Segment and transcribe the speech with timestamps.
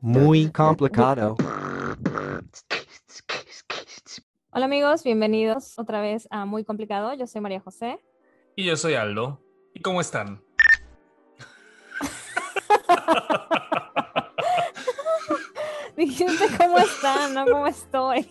[0.00, 1.36] Muy complicado.
[4.50, 7.14] Hola amigos, bienvenidos otra vez a Muy Complicado.
[7.14, 7.98] Yo soy María José.
[8.56, 9.40] Y yo soy Aldo.
[9.74, 10.42] ¿Y cómo están?
[15.96, 18.28] Dijiste cómo están, no cómo estoy.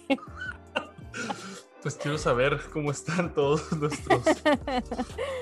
[1.81, 4.21] Pues quiero saber cómo están todos nuestros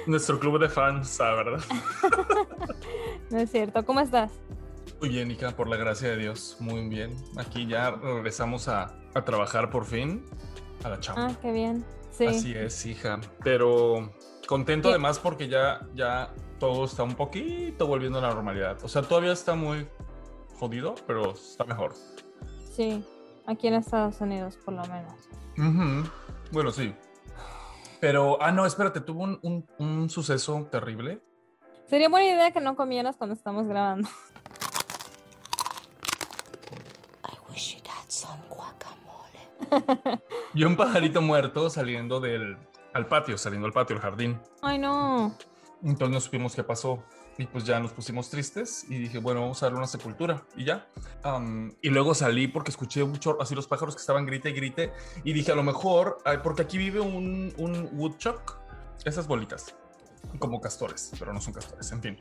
[0.05, 1.63] nuestro club de fans, ¿ah, ¿verdad?
[3.29, 3.85] No es cierto.
[3.85, 4.31] ¿Cómo estás?
[4.99, 6.57] Muy bien, hija, por la gracia de Dios.
[6.59, 7.15] Muy bien.
[7.37, 10.25] Aquí ya regresamos a, a trabajar por fin
[10.83, 11.27] a la chamba.
[11.27, 11.85] Ah, qué bien.
[12.11, 12.25] Sí.
[12.25, 13.19] Así es, hija.
[13.43, 14.11] Pero
[14.47, 18.77] contento además porque ya, ya todo está un poquito volviendo a la normalidad.
[18.83, 19.87] O sea, todavía está muy
[20.59, 21.93] jodido, pero está mejor.
[22.75, 23.05] Sí.
[23.45, 26.09] Aquí en Estados Unidos, por lo menos.
[26.51, 26.93] Bueno, sí.
[27.99, 31.21] Pero, ah, no, espérate, tuvo un, un- un suceso terrible.
[31.89, 34.09] Sería buena idea que no comieras cuando estamos grabando.
[37.23, 40.19] I wish you'd had some guacamole.
[40.53, 42.57] Y un pajarito muerto saliendo del
[42.93, 44.37] al patio, saliendo al patio, al jardín.
[44.61, 45.33] Ay, no.
[45.81, 47.01] Entonces no supimos qué pasó.
[47.37, 50.65] Y pues ya nos pusimos tristes y dije, bueno, vamos a darle una sepultura y
[50.65, 50.87] ya.
[51.23, 54.91] Am, y luego salí porque escuché mucho así los pájaros que estaban grite y grite.
[55.23, 58.57] Y dije, a lo mejor, porque aquí vive un, un woodchuck,
[59.05, 59.75] esas bolitas,
[60.39, 62.19] como castores, pero no son castores, en fin.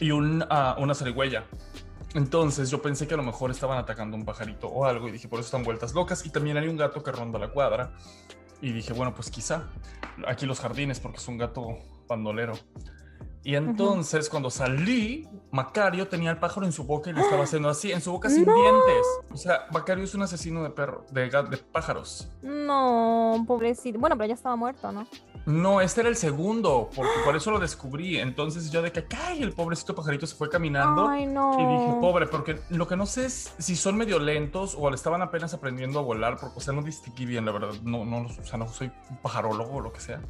[0.00, 1.44] Y un, ah, una zarigüeya.
[2.14, 5.28] Entonces yo pensé que a lo mejor estaban atacando un pajarito o algo y dije,
[5.28, 6.24] por eso están vueltas locas.
[6.24, 7.92] Y también hay un gato que ronda la cuadra.
[8.60, 9.64] Y dije, bueno, pues quizá
[10.26, 12.54] aquí los jardines, porque es un gato bandolero.
[13.44, 17.68] Y entonces cuando salí, Macario tenía el pájaro en su boca y le estaba haciendo
[17.68, 18.54] así, en su boca sin No.
[18.54, 19.06] dientes.
[19.32, 22.28] O sea, Macario es un asesino de perro, de, de pájaros.
[22.42, 23.98] No, pobrecito.
[23.98, 25.06] Bueno, pero ya estaba muerto, ¿no?
[25.46, 28.18] No, este era el segundo, porque por eso lo descubrí.
[28.18, 29.42] Entonces yo de que, ¡ay!
[29.42, 31.08] El pobrecito pajarito se fue caminando.
[31.08, 31.54] Ay, no.
[31.58, 35.22] Y dije, pobre, porque lo que no sé es si son medio lentos o estaban
[35.22, 37.70] apenas aprendiendo a volar, porque, o sea, no distinguí bien, la verdad.
[37.82, 40.20] No, no, o sea, no soy un pajarólogo o lo que sea.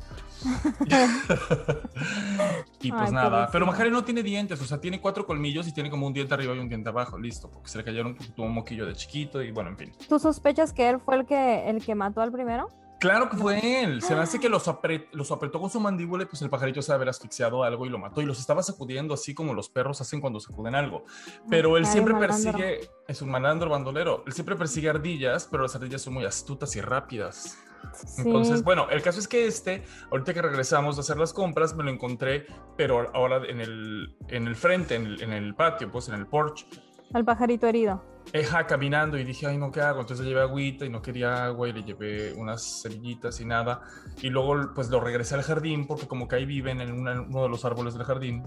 [2.80, 5.72] y pues Ay, nada, pero Macario no tiene dientes, o sea, tiene cuatro colmillos y
[5.72, 8.46] tiene como un diente arriba y un diente abajo, listo, porque se le cayeron, tuvo
[8.46, 9.92] un moquillo de chiquito y bueno, en fin.
[10.08, 12.68] ¿Tú sospechas que él fue el que, el que mató al primero?
[13.00, 14.02] Claro que fue él.
[14.02, 16.82] Se me hace que los, apre- los apretó con su mandíbula y pues el pajarito
[16.82, 18.20] se haber asfixiado algo y lo mató.
[18.20, 21.04] Y los estaba sacudiendo así como los perros hacen cuando sacuden algo.
[21.48, 25.76] Pero él Ay, siempre persigue, es un malandro bandolero, él siempre persigue ardillas, pero las
[25.76, 27.56] ardillas son muy astutas y rápidas.
[27.94, 28.22] Sí.
[28.26, 31.82] Entonces, bueno, el caso es que este, ahorita que regresamos a hacer las compras, me
[31.84, 32.46] lo encontré,
[32.76, 36.26] pero ahora en el, en el frente, en el, en el patio, pues en el
[36.26, 36.66] porch.
[37.14, 38.04] Al pajarito herido.
[38.34, 40.00] Eja caminando y dije, ay, no, ¿qué hago?
[40.02, 43.80] Entonces le llevé agüita y no quería agua y le llevé unas semillitas y nada.
[44.20, 47.42] Y luego, pues lo regresé al jardín porque como que ahí viven en una- uno
[47.44, 48.42] de los árboles del jardín.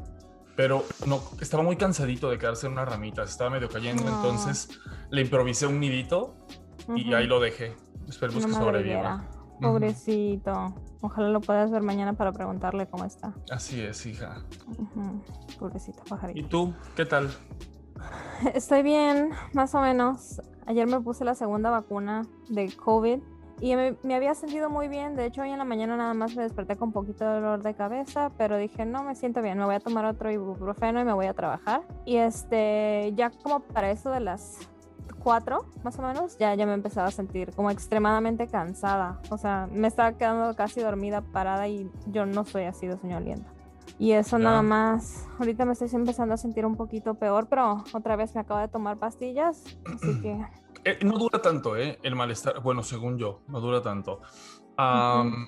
[0.56, 4.04] Pero no, estaba muy cansadito de quedarse en unas ramitas, estaba medio cayendo.
[4.04, 4.16] No.
[4.18, 4.70] Entonces
[5.10, 6.36] le improvisé un nidito
[6.96, 7.16] y Ujú.
[7.16, 7.76] ahí lo dejé.
[8.08, 9.28] Esperemos que sobreviva.
[9.62, 10.74] Pobrecito.
[11.02, 13.34] Ojalá lo puedas ver mañana para preguntarle cómo está.
[13.52, 14.44] Así es, hija.
[15.60, 16.48] Pobrecito ¿Y pajarito.
[16.48, 16.74] tú?
[16.96, 17.30] ¿Qué tal?
[18.54, 20.42] Estoy bien, más o menos.
[20.66, 23.20] Ayer me puse la segunda vacuna de COVID
[23.62, 25.16] y me, me había sentido muy bien.
[25.16, 27.62] De hecho, hoy en la mañana nada más me desperté con un poquito de dolor
[27.62, 31.04] de cabeza, pero dije, no, me siento bien, me voy a tomar otro ibuprofeno y
[31.04, 31.84] me voy a trabajar.
[32.06, 34.58] Y este, ya como para eso de las
[35.24, 39.20] 4, más o menos, ya, ya me empezaba a sentir como extremadamente cansada.
[39.30, 43.18] O sea, me estaba quedando casi dormida, parada y yo no soy así de sueño
[43.18, 43.50] aliento.
[44.00, 44.46] Y eso Ya.
[44.46, 45.28] nada más.
[45.40, 48.68] Ahorita me estoy empezando a sentir un poquito peor, pero otra vez me acabo de
[48.68, 49.64] tomar pastillas,
[49.94, 50.40] así que
[50.86, 52.00] Eh, no dura tanto, ¿eh?
[52.02, 52.60] El malestar.
[52.62, 54.22] Bueno, según yo, no dura tanto.
[54.78, 55.48] Am,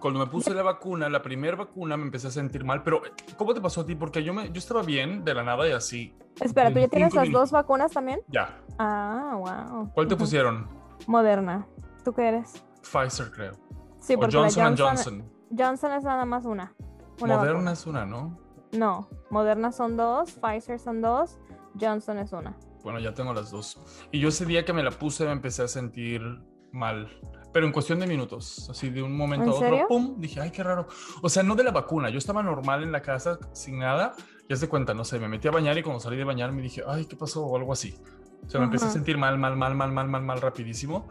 [0.00, 2.82] Cuando me puse la vacuna, la primera vacuna, me empecé a sentir mal.
[2.82, 3.02] Pero,
[3.36, 3.94] ¿cómo te pasó a ti?
[3.94, 6.14] Porque yo, me, yo estaba bien de la nada y así.
[6.40, 8.20] Espera, ¿tú ya En tienes las dos vacunas también?
[8.28, 8.60] Ya.
[8.78, 9.90] Ah, wow.
[9.94, 10.68] ¿Cuál te pusieron?
[11.06, 11.66] Moderna.
[12.04, 12.62] ¿Tú qué eres?
[12.82, 13.52] Pfizer, creo.
[13.98, 15.32] Sí, o porque Johnson Johnson, Johnson.
[15.56, 16.74] Johnson es nada más una.
[17.20, 17.72] una Moderna vacuna.
[17.72, 18.38] es una, ¿no?
[18.72, 21.38] No, Moderna son dos, Pfizer son dos,
[21.80, 22.56] Johnson es una.
[22.82, 23.80] Bueno, ya tengo las dos.
[24.12, 26.20] Y yo ese día que me la puse me empecé a sentir
[26.72, 27.08] mal.
[27.56, 29.86] Pero en cuestión de minutos, así de un momento ¿En a otro, serio?
[29.88, 30.16] ¡pum!
[30.18, 30.88] Dije, ay, qué raro.
[31.22, 34.12] O sea, no de la vacuna, yo estaba normal en la casa sin nada.
[34.46, 36.60] Ya se cuenta, no sé, me metí a bañar y cuando salí de bañar me
[36.60, 37.46] dije, ay, ¿qué pasó?
[37.46, 37.98] O algo así.
[38.46, 38.92] O sea, me empecé a Ajá.
[38.92, 41.08] sentir mal, mal, mal, mal, mal, mal, mal, rapidísimo.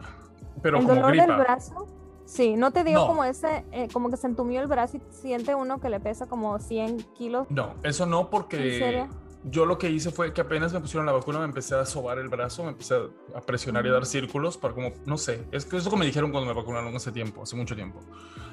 [0.62, 1.26] Pero ¿El como dolor gripa.
[1.26, 1.88] del brazo?
[2.26, 3.06] Sí, ¿no te dio No.
[3.08, 6.26] como ese, eh, como que se entumió el brazo y siente uno que le pesa
[6.26, 7.48] como 100 kilos?
[7.50, 8.56] No, eso no ¿En porque...
[8.78, 9.08] serio?
[9.48, 12.18] Yo lo que hice fue que apenas me pusieron la vacuna, me empecé a sobar
[12.18, 12.96] el brazo, me empecé
[13.34, 16.04] a, presionar y a dar círculos para como, no sé, es que eso que me
[16.04, 18.00] dijeron cuando me vacunaron hace tiempo, hace mucho tiempo.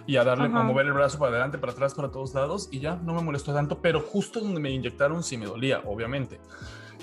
[0.06, 2.80] Y a darle, a mover el brazo para adelante, para atrás, para todos lados y
[2.80, 6.40] ya, no me molestó tanto, pero justo donde me inyectaron sí me dolía, obviamente.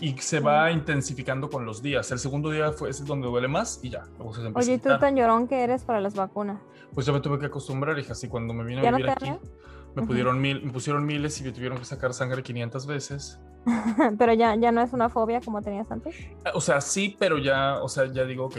[0.01, 2.11] Y se va intensificando con los días.
[2.13, 4.77] El segundo día fue ese donde duele más y ya, luego se empezó Oye, a
[4.77, 6.61] ¿y tú tan llorón que eres para las vacunas?
[6.95, 9.15] Pues yo me tuve que acostumbrar, hija, así cuando me vine a ¿Ya no vivir
[9.15, 9.39] te aquí,
[9.95, 13.41] me, pudieron mil, me pusieron miles y me tuvieron que sacar sangre 500 veces.
[14.19, 16.15] Pero ya, ya no es una fobia como tenías antes.
[16.47, 18.57] Ah, O sea, sí, pero ya, o sea, ya digo, ok,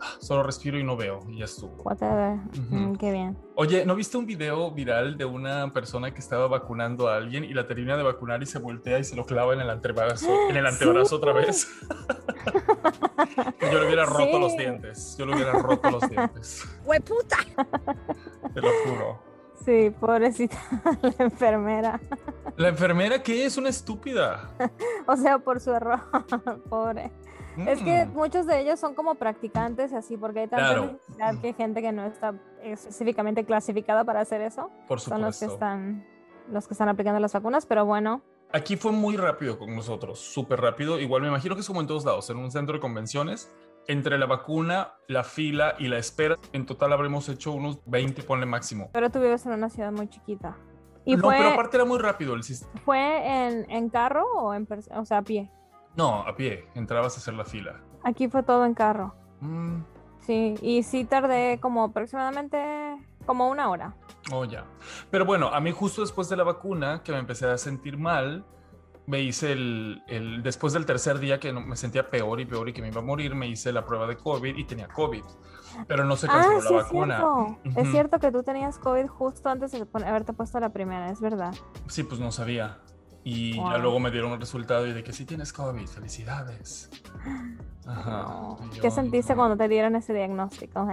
[0.00, 1.74] ah, solo respiro y no veo y ya estuvo.
[1.82, 2.36] Whatever.
[2.50, 2.74] Ujú.
[2.76, 3.36] Mm, qué bien.
[3.56, 7.52] Oye, ¿no viste un video viral de una persona que estaba vacunando a alguien y
[7.52, 10.56] la termina de vacunar y se voltea y se lo clava en el antebrazo, en
[10.56, 11.66] el antebrazo otra vez?
[13.60, 14.58] Yo le hubiera roto los Sí.
[14.58, 15.16] dientes.
[15.18, 16.64] Yo le hubiera roto los dientes.
[16.84, 17.38] ¡Hueputa!
[18.54, 19.33] Te lo juro.
[19.64, 20.56] Sí, pobrecita
[21.02, 22.00] la enfermera.
[22.56, 23.56] La enfermera, ¿qué es?
[23.56, 24.50] Una estúpida.
[25.06, 26.00] O sea, por su error.
[26.68, 27.10] Pobre.
[27.56, 28.12] Es que Mm.
[28.14, 30.92] muchos de ellos son como practicantes así, porque hay tanta Claro.
[30.92, 35.44] necesidad que gente que no está específicamente clasificada para hacer eso Por son los que
[35.46, 35.54] supuesto.
[35.54, 36.04] están
[36.50, 38.22] los que están aplicando las vacunas, pero bueno,
[38.52, 41.00] Aquí fue muy rápido con nosotros, súper rápido.
[41.00, 43.52] Igual me imagino que es como en todos lados, en un centro de convenciones.
[43.86, 48.46] Entre la vacuna, la fila y la espera, en total habremos hecho unos 20, ponle
[48.46, 48.90] máximo.
[48.92, 50.56] pero tú vives en una ciudad muy chiquita.
[51.04, 52.72] Y no, fue, pero aparte era muy rápido el sistema.
[52.84, 54.66] fue en, en carro o en
[54.96, 55.50] o sea, a pie.
[55.96, 57.80] No, a pie, entrabas a hacer la fila.
[58.02, 59.14] Aquí fue todo en carro.
[59.40, 59.82] Mm,
[60.20, 62.58] Sí, y sí tardé como aproximadamente
[63.26, 63.94] como una hora.
[64.32, 64.64] oh, ya.
[65.10, 68.42] Pero bueno, a mí justo después de la vacuna, que me empecé a sentir mal,
[69.06, 72.68] me hice el, el- después del tercer día que no- me sentía peor y peor
[72.68, 75.22] y que me iba a morir, me hice la prueba de COVID y tenía COVID.
[75.88, 77.16] Pero no se Ah, canceló sí, la es vacuna.
[77.16, 77.80] cierto.
[77.80, 81.52] Es cierto que tú tenías COVID justo antes de haberte puesto la primera, es verdad.
[81.88, 82.78] Sí, pues no sabía.
[83.26, 83.78] Y ya Wow.
[83.80, 86.90] luego me dieron el resultado y de que sí tienes COVID, felicidades.
[87.86, 88.10] Ajá.
[88.10, 88.58] No.
[88.72, 90.86] Yo, ¿Qué sentiste "Ay, cuando te dieron ese diagnóstico?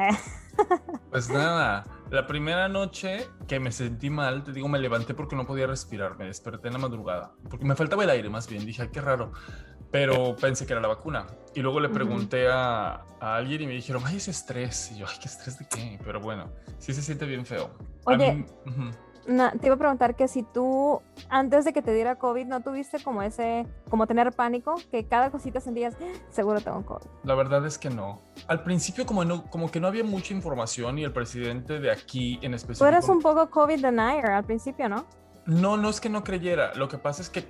[1.09, 5.45] Pues nada, la primera noche que me sentí mal, te digo, me levanté porque no
[5.45, 8.83] podía respirar, me desperté en la madrugada, porque me faltaba el aire más bien, dije,
[8.83, 9.31] ay, qué raro,
[9.91, 11.27] pero pensé que era la vacuna.
[11.53, 14.91] Y luego le pregunté a, a alguien y me dijeron, ay, es estrés.
[14.93, 15.99] Y yo, ay, ¿qué estrés de qué?
[16.03, 16.49] Pero bueno,
[16.79, 17.71] sí se siente bien feo.
[18.05, 18.33] A Oye.
[18.33, 18.89] mí- ujú.
[19.27, 22.61] Na- te iba a preguntar que si tú, antes de que te diera COVID, ¿no
[22.61, 24.75] tuviste como ese, como tener pánico?
[24.89, 27.05] Que cada cosita sentías, "Ah, seguro tengo COVID.
[27.23, 28.21] La verdad es que no.
[28.47, 32.39] Al principio como, no, como que no había mucha información y el presidente de aquí
[32.41, 32.85] en específico...
[32.85, 35.05] Tú eres un poco COVID denier al principio, ¿no?
[35.45, 36.73] No, no es que no creyera.
[36.75, 37.45] Lo que pasa es que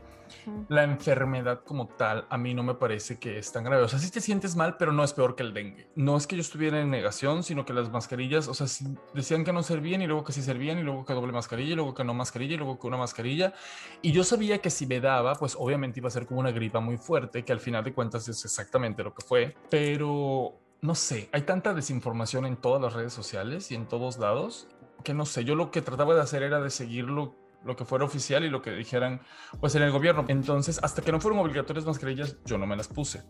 [0.69, 3.83] La enfermedad como tal a mí no me parece que es tan grave.
[3.83, 5.89] O sea, sí te sientes mal, pero no es peor que el dengue.
[5.95, 8.67] No es que yo estuviera en negación, sino que las mascarillas, o sea,
[9.13, 11.75] decían que no servían y luego que sí servían y luego que doble mascarilla y
[11.75, 13.53] luego que no mascarilla y luego que una mascarilla.
[14.01, 16.79] Y yo sabía que si me daba, pues obviamente iba a ser como una gripa
[16.79, 19.55] muy fuerte, que al final de cuentas es exactamente lo que fue.
[19.69, 24.67] Pero no sé, hay tanta desinformación en todas las redes sociales y en todos lados
[25.03, 27.35] que no sé, yo lo que trataba de hacer era de seguirlo lo
[27.75, 29.21] que fuera oficial y lo que dijeran
[29.59, 30.25] pues en el gobierno.
[30.27, 33.23] Entonces, hasta que no fueron obligatorias mascarillas, yo no me las puse.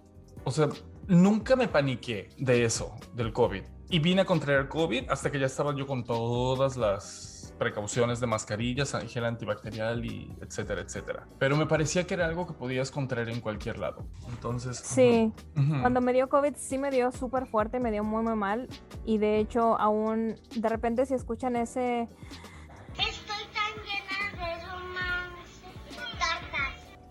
[0.44, 0.70] O sea,
[1.08, 3.64] nunca me paniqué de eso, del COVID.
[3.90, 8.26] Y vine a contraer COVID hasta que ya estaba yo con todas las precauciones de
[8.26, 11.28] mascarillas, gel antibacterial y etcétera, etcétera.
[11.38, 14.08] Pero me parecía que era algo que podías contraer en cualquier lado.
[14.30, 14.78] Entonces...
[14.78, 15.82] Sí, ujú, ujú.
[15.82, 18.68] cuando me dio COVID sí me dio súper fuerte, me dio muy, muy mal.
[19.06, 22.10] Y de hecho, aún de repente si escuchan ese,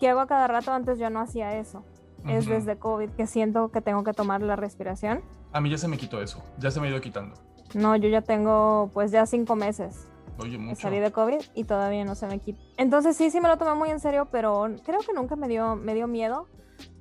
[0.01, 1.83] que hago a cada rato, antes yo no hacía eso.
[2.27, 2.55] Es Ujú.
[2.55, 5.21] desde COVID que siento que tengo que tomar la respiración.
[5.53, 7.35] A mí ya se me quitó eso, ya se me ha ido quitando.
[7.75, 10.07] No, yo ya tengo pues ya cinco meses.
[10.39, 10.81] Oye, mucho.
[10.81, 12.59] salí de COVID y todavía no se me quita.
[12.77, 15.75] Entonces sí, sí me lo tomé muy en serio, pero creo que nunca me dio,
[15.75, 16.47] me dio miedo.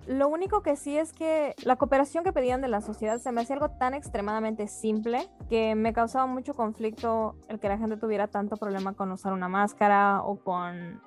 [0.07, 3.41] Lo único que sí es que la cooperación que pedían de la sociedad se me
[3.41, 8.27] hacía algo tan extremadamente simple que me causaba mucho conflicto el que la gente tuviera
[8.27, 11.01] tanto problema con usar una máscara o con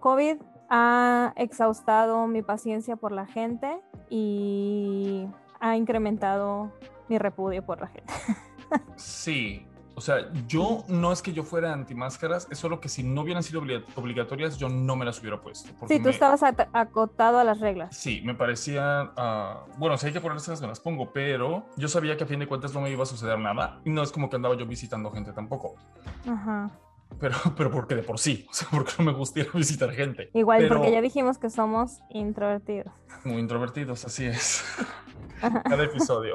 [0.00, 0.36] COVID.
[0.70, 5.26] Ha exhaustado mi paciencia por la gente y
[5.60, 6.72] ha incrementado
[7.08, 8.12] mi repudio por la gente.
[8.94, 13.02] Sí, o sea, yo no es que yo fuera anti máscaras, es solo que si
[13.02, 15.70] no hubieran sido obli- obligatorias, yo no me las hubiera puesto.
[15.88, 16.40] Sí, tú me- estabas
[16.72, 17.96] acotado a las reglas.
[17.96, 22.16] Sí, me parecía, ah, bueno, si hay que ponérselas, me las pongo, pero yo sabía
[22.16, 24.30] que a fin de cuentas no me iba a suceder nada y no es como
[24.30, 25.74] que andaba yo visitando gente tampoco,
[26.28, 26.70] Ajá.
[27.18, 29.90] Pero, pero porque de por sí, o sea, porque no me gusta ir a visitar
[29.92, 30.30] gente.
[30.34, 32.92] Igual, Pero porque ya dijimos que somos introvertidos.
[33.24, 34.64] Muy introvertidos, así es.
[35.40, 36.34] Cada episodio.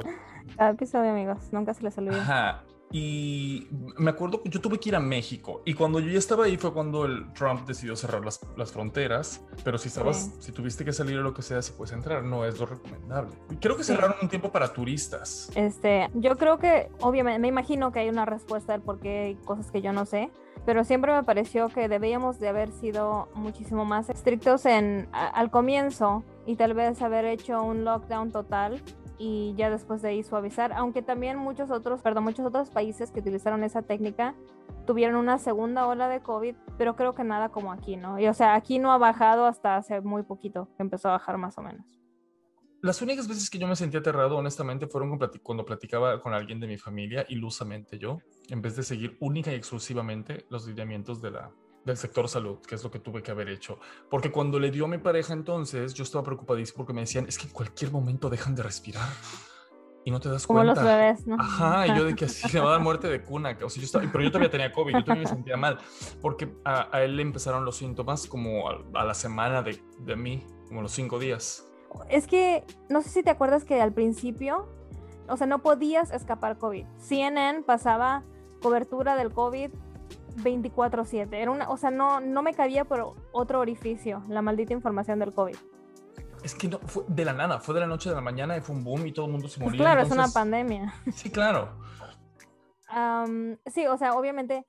[0.58, 2.20] Cada episodio, amigos, nunca se les olvide.
[2.20, 2.64] Ajá.
[2.92, 6.46] Y me acuerdo que yo tuve que ir a México y cuando yo ya estaba
[6.46, 10.32] ahí fue cuando el Trump decidió cerrar las, las fronteras, pero si estabas, Sí.
[10.40, 13.36] si tuviste que salir o lo que sea, si puedes entrar, no es lo recomendable.
[13.60, 13.94] Creo que Sí.
[13.94, 15.50] cerraron un tiempo para turistas.
[15.56, 19.36] Este, yo creo que, obviamente, me imagino que hay una respuesta del por qué hay
[19.36, 20.30] cosas que yo no sé,
[20.66, 25.50] pero siempre me pareció que debíamos de haber sido muchísimo más estrictos en, a- al
[25.52, 28.82] comienzo y tal vez haber hecho un lockdown total
[29.18, 33.20] y ya después de ahí suavizar, aunque también muchos otros, perdón, muchos otros países que
[33.20, 34.36] utilizaron esa técnica
[34.86, 38.20] tuvieron una segunda ola de COVID, pero creo que nada como aquí, ¿no?
[38.20, 41.38] Y o sea, aquí no ha bajado hasta hace muy poquito, que empezó a bajar
[41.38, 41.86] más o menos.
[42.82, 46.68] Las únicas veces que yo me sentí aterrado, honestamente, fueron cuando platicaba con alguien de
[46.68, 48.20] mi familia, ilusamente yo,
[48.50, 51.52] en vez de seguir única y exclusivamente los lineamientos de la,
[51.86, 53.80] del sector salud, que es lo que tuve que haber hecho.
[54.10, 57.38] Porque cuando le dio a mi pareja entonces, yo estaba preocupadísimo porque me decían, es
[57.38, 59.08] que en cualquier momento dejan de respirar
[60.04, 60.82] y no te das Como cuenta.
[60.82, 61.36] los bebés, ¿no?
[61.40, 63.58] Ajá, y yo de que así le va a dar muerte de cuna.
[63.64, 65.78] O sea, yo estaba, pero yo todavía tenía COVID, yo todavía me sentía mal,
[66.22, 70.16] porque a, a él le empezaron los síntomas como a, a la semana de, de
[70.16, 71.68] mí, como los cinco días.
[72.10, 74.68] Es que no sé si te acuerdas que al principio,
[75.28, 76.86] o sea, no podías escapar COVID.
[76.98, 78.24] CNN pasaba
[78.62, 79.72] cobertura del COVID
[80.36, 81.34] 24/7.
[81.34, 85.34] Era una, o sea, no, no me cabía por otro orificio la maldita información del
[85.34, 85.56] COVID.
[86.44, 88.62] Es que no, fue de la nada, fue de la noche a la mañana y
[88.62, 89.82] fue un boom y todo el mundo se Pues moría.
[89.82, 90.94] claro, es una entonces- pandemia.
[91.14, 91.70] Sí, claro.
[92.90, 94.66] Am, sí, o sea, obviamente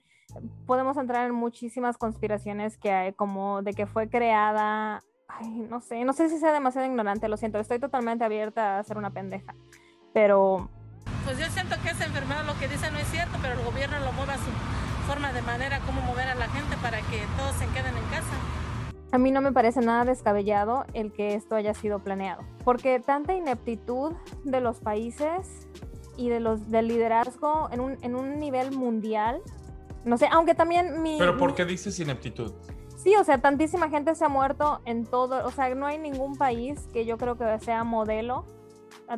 [0.66, 5.02] podemos entrar en muchísimas conspiraciones que hay, como de que fue creada.
[5.28, 8.84] Ay, no sé, no sé si sea demasiado ignorante, lo siento, estoy totalmente abierta a
[8.84, 9.54] ser una pendeja.
[10.14, 10.70] Pero
[11.24, 13.98] Pues yo siento que esa enfermedad lo que dice no es cierto, pero el gobierno
[14.00, 14.44] lo mueve a su
[15.06, 18.34] forma de manera como mover a la gente para que todos se queden en casa.
[19.12, 23.32] A mí no me parece nada descabellado el que esto haya sido planeado, porque tanta
[23.32, 25.68] ineptitud de los países
[26.16, 29.40] y de los del liderazgo en un, en un nivel mundial,
[30.04, 31.18] no sé, aunque también mi...
[31.18, 32.52] Pero ¿por qué dices ineptitud?
[32.96, 36.34] Sí, o sea, tantísima gente se ha muerto en todo, o sea, no hay ningún
[36.36, 38.44] país que yo creo que sea modelo,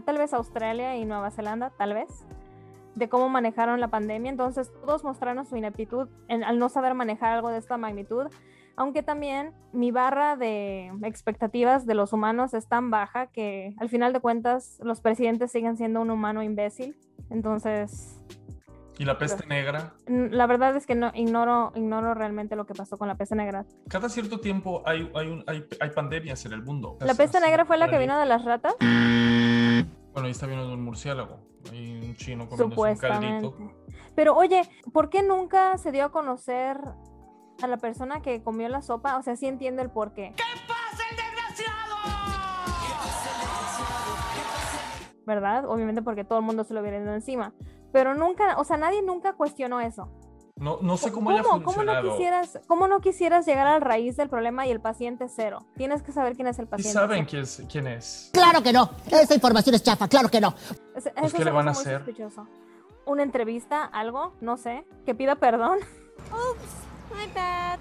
[0.04, 2.26] tal vez Australia y Nueva Zelanda, tal vez,
[2.99, 4.31] de cómo manejaron la pandemia.
[4.31, 8.26] Entonces, todos mostraron su ineptitud en- al no saber manejar algo de esta magnitud.
[8.76, 14.12] Aunque también mi barra de expectativas de los humanos es tan baja que al final
[14.12, 16.97] de cuentas los presidentes siguen siendo un humano imbécil.
[17.31, 18.21] Entonces,
[18.99, 19.95] ¿Y la peste negra?
[20.07, 23.35] n- la verdad es que no ignoro, ignoro realmente lo que pasó con la peste
[23.37, 23.64] negra.
[23.88, 26.97] Cada cierto tiempo hay, hay, un- hay, hay pandemias en el mundo.
[27.00, 28.75] La peste negra fue la que vino de las ratas.
[30.18, 31.38] Bueno, ahí está vino de un murciélago.
[31.70, 33.48] Hay un chino comiendo un Supuestamente.
[33.48, 33.72] caldito.
[34.16, 36.76] Pero oye, ¿por qué nunca se dio a conocer
[37.62, 39.16] a la persona que comió la sopa?
[39.16, 40.34] O sea, sí entiendo el por qué.
[45.25, 45.66] ¿Verdad?
[45.68, 47.54] Obviamente porque todo el mundo se lo hubiera ido encima.
[47.92, 50.10] Pero nunca, o sea, nadie nunca cuestionó eso.
[50.58, 52.10] No, no sé cómo, haya ¿Cómo, no funcionado.
[52.12, 55.64] quisieras, ¿Cómo no quisieras llegar a la raíz del problema y el paciente cero?
[55.76, 56.92] Tienes que saber quién es el ¿Y paciente.
[56.92, 57.28] saben cero.
[57.30, 57.62] quién es?
[57.70, 58.30] quién es?
[58.32, 58.90] Claro que no.
[59.10, 60.54] Esa información es chafa, claro que no.
[60.96, 61.98] Es- eso Pues, ¿qué le van a hacer?
[61.98, 62.46] sospechoso.
[63.06, 65.78] Una entrevista, algo, no sé, que pida perdón.
[67.14, 67.78] My bad.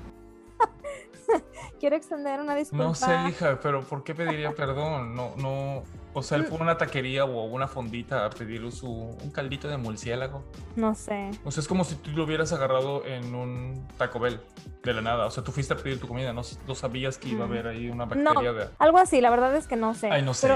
[1.80, 2.86] Quiero extender una disculpa.
[2.86, 5.16] No sé, hija, pero ¿por qué pediría perdón?
[5.16, 5.84] No, no.
[6.18, 9.68] O sea, él fue a una taquería o una fondita a pedir su, un caldito
[9.68, 10.44] de murciélago.
[10.76, 11.30] No sé.
[11.46, 14.40] O sea, es como si tú lo hubieras agarrado en un Taco Bell
[14.84, 15.28] de la nada.
[15.28, 17.52] O sea, tú fuiste a pedir tu comida, no, no sabías que iba a Mm.
[17.52, 18.70] haber ahí una No, bacteria de.
[18.80, 20.10] algo así, la verdad es que no sé.
[20.12, 20.48] Ay, no sé,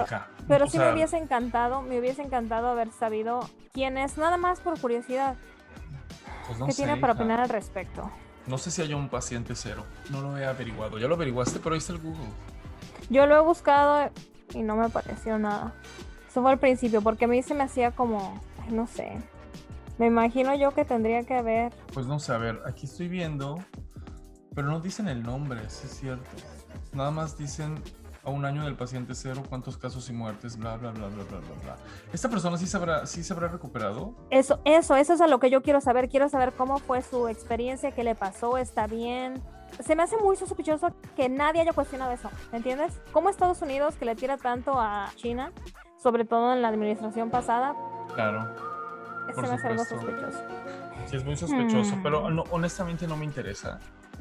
[0.48, 3.42] Pero, sí sea, me hubiese encantado, me hubiese encantado haber sabido
[3.72, 5.36] quién es, nada más por curiosidad,
[6.48, 7.22] pues no qué sé, tiene para hija.
[7.22, 8.10] opinar al respecto.
[8.48, 9.86] No sé si hay un paciente cero.
[10.10, 10.98] No lo he averiguado.
[10.98, 12.26] Ya lo averiguaste, pero ahí está el Google.
[13.12, 14.10] Yo lo he buscado
[14.54, 15.74] y no me pareció nada.
[16.30, 18.40] Eso fue al principio, porque a mí se me hacía como,
[18.70, 19.18] no sé.
[19.98, 21.74] Me imagino yo que tendría que haber.
[21.94, 23.60] Pues no sé, a ver, aquí estoy viendo,
[24.56, 26.30] pero no dicen el nombre, sí es cierto.
[26.94, 27.76] Nada más dicen
[28.24, 31.40] a un año del paciente cero, cuántos casos y muertes, bla, bla, bla, bla, bla,
[31.40, 31.76] bla, bla.
[32.14, 34.16] ¿Esta persona sí se habrá, sí se habrá recuperado?
[34.30, 36.10] Eso, eso, eso es a lo que yo quiero saber.
[36.10, 39.42] Quiero saber cómo fue su experiencia, qué le pasó, está bien.
[39.80, 43.00] Se me hace muy sospechoso que nadie haya cuestionado eso, ¿me entiendes?
[43.14, 45.52] ¿Cómo Estados Unidos, que le tira tanto a China,
[45.98, 47.74] sobre todo en la administración pasada,
[48.16, 48.48] Claro,
[49.34, 50.40] se me hace algo sospechoso?
[51.08, 52.04] sí es muy sospechoso, Hmm.
[52.04, 53.80] pero no, honestamente no me interesa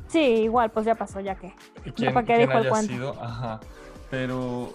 [0.08, 1.54] Sí, igual, pues ya pasó, ya que.
[1.94, 2.92] quién, ¿Para qué quién dijo el cuento?
[2.92, 3.60] sido, ajá,
[4.10, 4.72] pero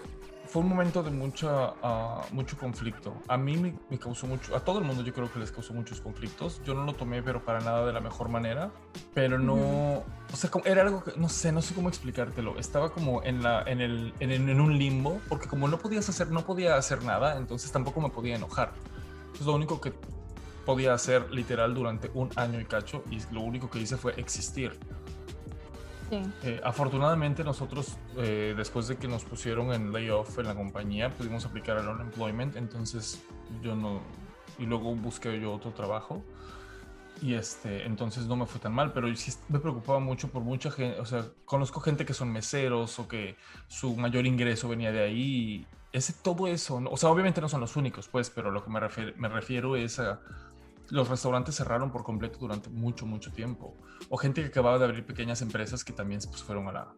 [0.55, 3.13] fue un momento de mucha, ah, mucho conflicto.
[3.27, 5.73] A mí me, me causó mucho, a todo el mundo yo creo que les causó
[5.73, 6.61] muchos conflictos.
[6.63, 8.71] Yo no lo tomé, pero para nada de la mejor manera.
[9.13, 10.03] Pero no, Ujú.
[10.31, 12.57] o sea, era algo que, no sé, no sé cómo explicártelo.
[12.57, 16.31] Estaba como en, la, en, el, en, en un limbo, porque como no podías hacer,
[16.31, 18.71] no podía hacer nada, entonces tampoco me podía enojar.
[19.25, 19.91] Entonces lo único que
[20.65, 24.79] podía hacer literal durante un año y cacho y lo único que hice fue existir.
[26.11, 31.45] Eh, afortunadamente nosotros, eh, después de que nos pusieron en layoff en la compañía, pudimos
[31.45, 33.23] aplicar al unemployment, entonces
[33.61, 34.01] yo no,
[34.59, 36.23] y luego busqué yo otro trabajo.
[37.21, 40.69] Y este, entonces no me fue tan mal, pero sí me preocupaba mucho por mucha
[40.69, 43.37] gente, o sea, conozco gente que son meseros o que
[43.69, 45.67] su mayor ingreso venía de ahí.
[45.93, 46.89] Ese, todo eso, ¿no?
[46.89, 49.77] o sea, obviamente no son los únicos, pues, pero lo que me refiero, me refiero
[49.77, 50.19] es a
[50.89, 53.73] los restaurantes cerraron por completo durante mucho, mucho tiempo.
[54.09, 56.93] O gente que acababa de abrir pequeñas empresas que también pues, fueron a la,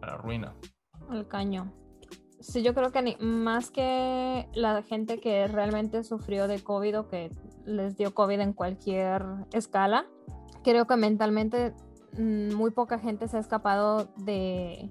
[0.00, 0.54] a la ruina.
[1.10, 1.72] El caño.
[2.40, 7.30] Sí, yo creo que más que la gente que realmente sufrió de COVID o que
[7.64, 10.06] les dio COVID en cualquier escala,
[10.64, 11.72] creo que mentalmente
[12.18, 14.90] mm, muy poca gente se ha escapado de,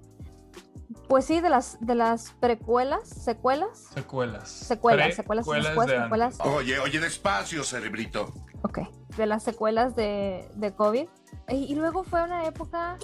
[1.08, 3.90] pues sí, de las, de las precuelas, secuelas.
[3.94, 4.48] Secuelas.
[4.48, 6.38] Secuelas, secuelas, Precuelas después, de secuelas.
[6.40, 8.32] Oye, oye, despacio, cerebrito.
[8.62, 8.80] Ok,
[9.16, 11.06] de las secuelas de, de COVID.
[11.48, 12.96] Y, y luego fue una época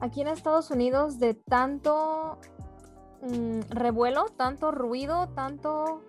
[0.00, 2.38] aquí en Estados Unidos de tanto
[3.22, 6.02] mm, revuelo, tanto ruido, tanto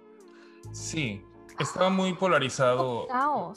[0.72, 1.24] Sí,
[1.60, 3.08] estaba muy polarizado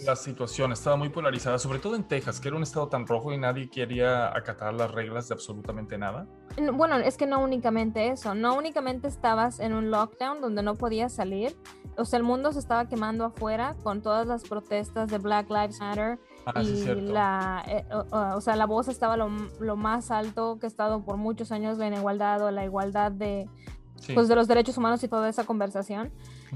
[0.05, 3.33] la situación, estaba muy polarizada, sobre todo en Texas, que era un estado tan rojo
[3.33, 6.27] y nadie quería acatar las reglas de absolutamente nada.
[6.73, 11.13] Bueno, es que no únicamente eso, no únicamente estabas en un lockdown donde no podías
[11.13, 11.57] salir,
[11.97, 15.81] o sea, el mundo se estaba quemando afuera con todas las protestas de Black Lives
[15.81, 17.13] Matter Ah, sí, y cierto.
[17.13, 19.29] la, eh, o, sea, la voz estaba lo,
[19.61, 23.47] lo más alto que ha estado por muchos años la igualdad o la igualdad de,
[23.97, 24.15] Sí.
[24.15, 26.11] pues, de los derechos humanos y toda esa conversación.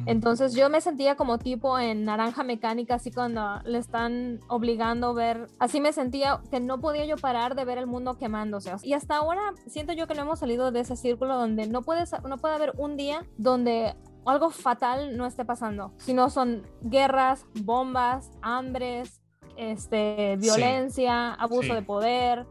[0.07, 5.13] Entonces yo me sentía como tipo en naranja mecánica, así cuando le están obligando a
[5.13, 8.73] ver, así me sentía que no podía yo parar de ver el mundo quemándose.
[8.83, 12.13] Y hasta ahora siento yo que no hemos salido de ese círculo donde no, puedes,
[12.27, 13.95] no puede haber un día donde
[14.27, 19.21] algo fatal no esté pasando, sino son guerras, bombas, hambres,
[19.57, 21.73] este, violencia, abuso Sí.
[21.75, 22.47] de poder.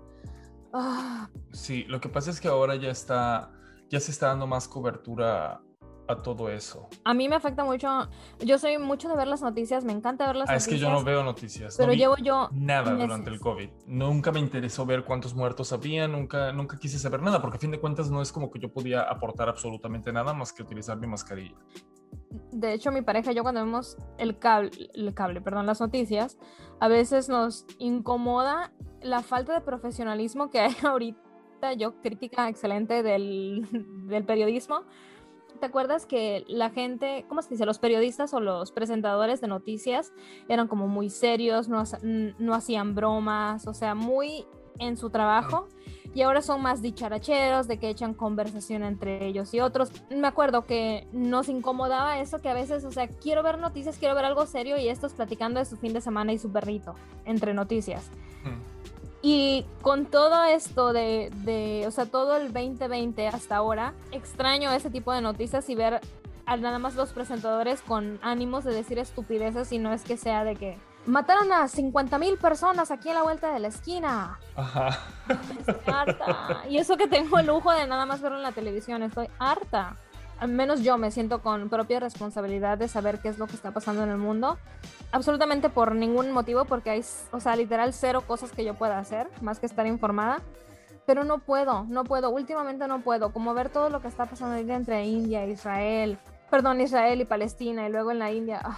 [0.74, 3.52] Ah, Sí, lo que pasa es que ahora ya está,
[3.90, 5.62] ya se está dando más cobertura
[6.08, 6.90] a todo eso.
[7.06, 7.88] a mí me afecta mucho,
[8.40, 10.80] yo soy mucho de ver las noticias, me encanta ver las Ah, es noticias.
[10.82, 11.76] que yo no veo noticias.
[11.78, 13.00] Pero no llevo yo nada meses.
[13.08, 13.70] durante el COVID.
[13.88, 17.72] Nunca me interesó ver cuántos muertos había, nunca, nunca quise saber nada, porque a fin
[17.72, 21.08] de cuentas no es como que yo podía aportar absolutamente nada más que utilizar mi
[21.08, 21.56] mascarilla.
[22.52, 26.38] De hecho, mi pareja y yo cuando vemos el cable, el cable, perdón, las noticias,
[26.80, 31.20] a veces nos incomoda la falta de profesionalismo que hay ahorita.
[31.78, 33.66] Yo, crítica excelente del,
[34.08, 34.84] del periodismo.
[35.64, 37.66] ¿Te acuerdas que la gente, ¿cómo se dice?
[37.66, 40.12] Los periodistas o los presentadores de noticias
[40.50, 41.86] eran como muy serios, no,
[42.38, 44.46] no hacían bromas, o sea, muy
[44.78, 45.70] en su trabajo.
[46.14, 49.90] Y ahora son más dicharacheros, de que echan conversación entre ellos y otros.
[50.10, 54.16] Me acuerdo que nos incomodaba eso, que a veces, o sea, quiero ver noticias, quiero
[54.16, 57.54] ver algo serio y estos platicando de su fin de semana y su perrito entre
[57.54, 58.12] noticias.
[58.44, 58.73] Hmm.
[59.26, 64.90] Y con todo esto de, de, o sea, todo el 2020 hasta ahora, extraño ese
[64.90, 66.02] tipo de noticias y ver
[66.46, 70.44] a nada más los presentadores con ánimos de decir estupideces y no es que sea
[70.44, 74.40] de que mataron a 50 mil personas aquí en la vuelta de la esquina.
[74.56, 75.00] Ajá.
[75.60, 76.64] Estoy harta.
[76.70, 79.98] Y eso que tengo el lujo de nada más verlo en la televisión, estoy harta.
[80.44, 83.72] Al menos yo me siento con propia responsabilidad de saber qué es lo que está
[83.72, 84.58] pasando en el mundo.
[85.14, 89.30] Absolutamente por ningún motivo, porque hay, o sea, literal cero cosas que yo pueda hacer,
[89.40, 90.42] más que estar informada.
[91.06, 93.32] Pero no puedo, no puedo, últimamente no puedo.
[93.32, 96.20] Como ver todo lo que está pasando entre India e Israel,
[96.52, 98.60] perdón, Israel y Palestina, y luego en la India.
[98.66, 98.78] ah,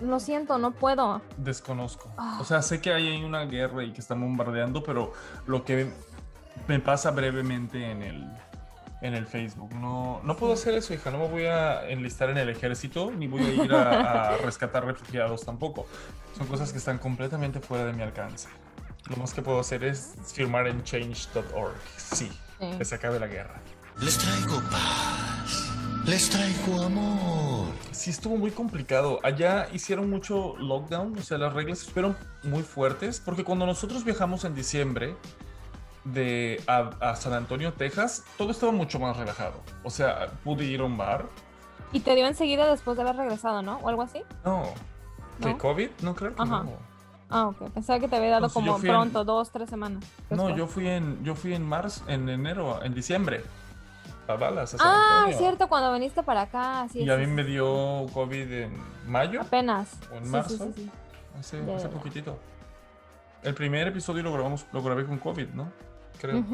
[0.00, 1.20] lo siento, no puedo.
[1.36, 2.10] Desconozco.
[2.16, 2.38] Ah.
[2.40, 5.12] O sea, sé que hay una guerra y que están bombardeando, pero
[5.44, 5.92] lo que
[6.68, 8.30] me pasa brevemente en el,
[9.02, 9.74] en el Facebook.
[9.74, 11.10] No, no puedo hacer eso, hija.
[11.10, 14.86] No me voy a enlistar en el ejército ni voy a ir a, a rescatar
[14.86, 15.86] refugiados tampoco.
[16.38, 18.48] Son cosas que están completamente fuera de mi alcance.
[19.10, 21.74] Lo más que puedo hacer es firmar en change.org.
[21.96, 22.70] Sí, Sí.
[22.78, 23.60] que se acabe la guerra.
[24.00, 25.68] Les traigo paz.
[26.06, 27.66] Les traigo amor.
[27.90, 29.18] Sí, estuvo muy complicado.
[29.24, 34.44] Allá hicieron mucho lockdown, o sea, las reglas fueron muy fuertes, porque cuando nosotros viajamos
[34.44, 35.16] en diciembre
[36.04, 39.60] de a, a San Antonio, Texas, todo estaba mucho más relajado.
[39.84, 41.26] O sea, pude ir a un bar.
[41.92, 43.76] Y te dio enseguida después de haber regresado, ¿no?
[43.78, 44.22] O algo así.
[44.44, 44.64] No.
[45.40, 45.58] ¿Qué ¿No?
[45.58, 45.90] COVID?
[46.02, 46.62] No creo que Ajá.
[46.64, 46.72] no.
[47.30, 47.70] Ah, ok.
[47.70, 50.04] Pensaba que te había dado como en- pronto, dos, tres semanas.
[50.30, 53.42] No, yo fui en yo fui en marzo, en enero, en diciembre.
[54.28, 55.38] A Dallas, a San Ah, Antonio.
[55.38, 56.86] cierto, cuando viniste para acá.
[56.92, 58.72] Sí, Y a mí sí, me dio COVID en
[59.06, 59.96] mayo, Apenas.
[60.12, 60.68] ¿O en marzo?
[61.38, 62.38] Hace, hace poquitito.
[63.42, 65.72] El primer episodio lo grabamos, lo grabé con COVID, ¿no?
[66.20, 66.44] Creo.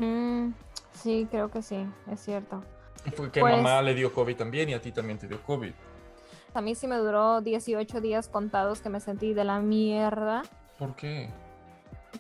[0.92, 2.62] Sí, creo que sí, es cierto.
[3.06, 5.40] Y Fue que Pues- mamá le dio COVID también y a ti también te dio
[5.42, 5.72] COVID.
[6.54, 10.42] A mí sí me duró 18 días contados que me sentí de la mierda.
[10.78, 11.30] ¿Por qué?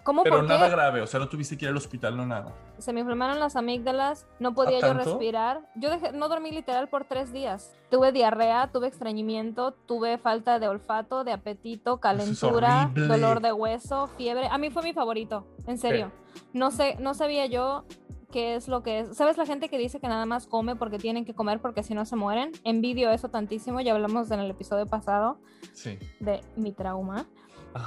[0.02, 0.52] ¿Cómo Pero por qué?
[0.52, 2.52] nada grave, o sea, no tuviste que ir al hospital, no nada.
[2.78, 5.60] Se me inflamaron las amígdalas, no podía yo respirar.
[5.74, 7.74] Yo dejé- no dormí literal por tres días.
[7.90, 13.06] Tuve diarrea, tuve estreñimiento, tuve falta de olfato, de apetito, calentura, horrible.
[13.08, 14.48] dolor de hueso, fiebre.
[14.48, 16.12] A mí fue mi favorito, en serio.
[16.52, 17.84] No sé, no sabía yo
[18.30, 19.16] qué es lo que es.
[19.16, 21.94] ¿Sabes la gente que dice que nada más come porque tienen que comer porque si
[21.94, 22.52] no se mueren?
[22.62, 25.38] Envidio eso tantísimo, ya hablamos en el episodio pasado
[25.72, 25.98] Sí.
[26.20, 27.26] de mi trauma.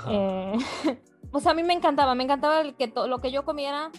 [0.10, 0.58] Eh,
[1.32, 3.92] o sea, a mí me encantaba, me encantaba el que to- lo que yo comiera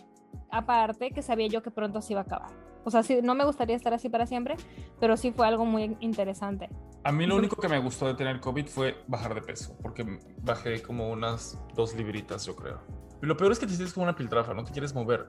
[0.51, 2.51] aparte, que sabía yo que pronto se iba a acabar.
[2.85, 4.57] O sea, sí, no me gustaría estar así para siempre,
[4.99, 6.69] pero sí fue algo muy interesante.
[7.05, 10.19] A mí lo único que me gustó de tener COVID fue bajar de peso, porque
[10.43, 12.81] bajé como unas dos libritas, yo creo.
[13.23, 15.29] Y lo peor es que te sientes como una piltrafa, no te quieres mover.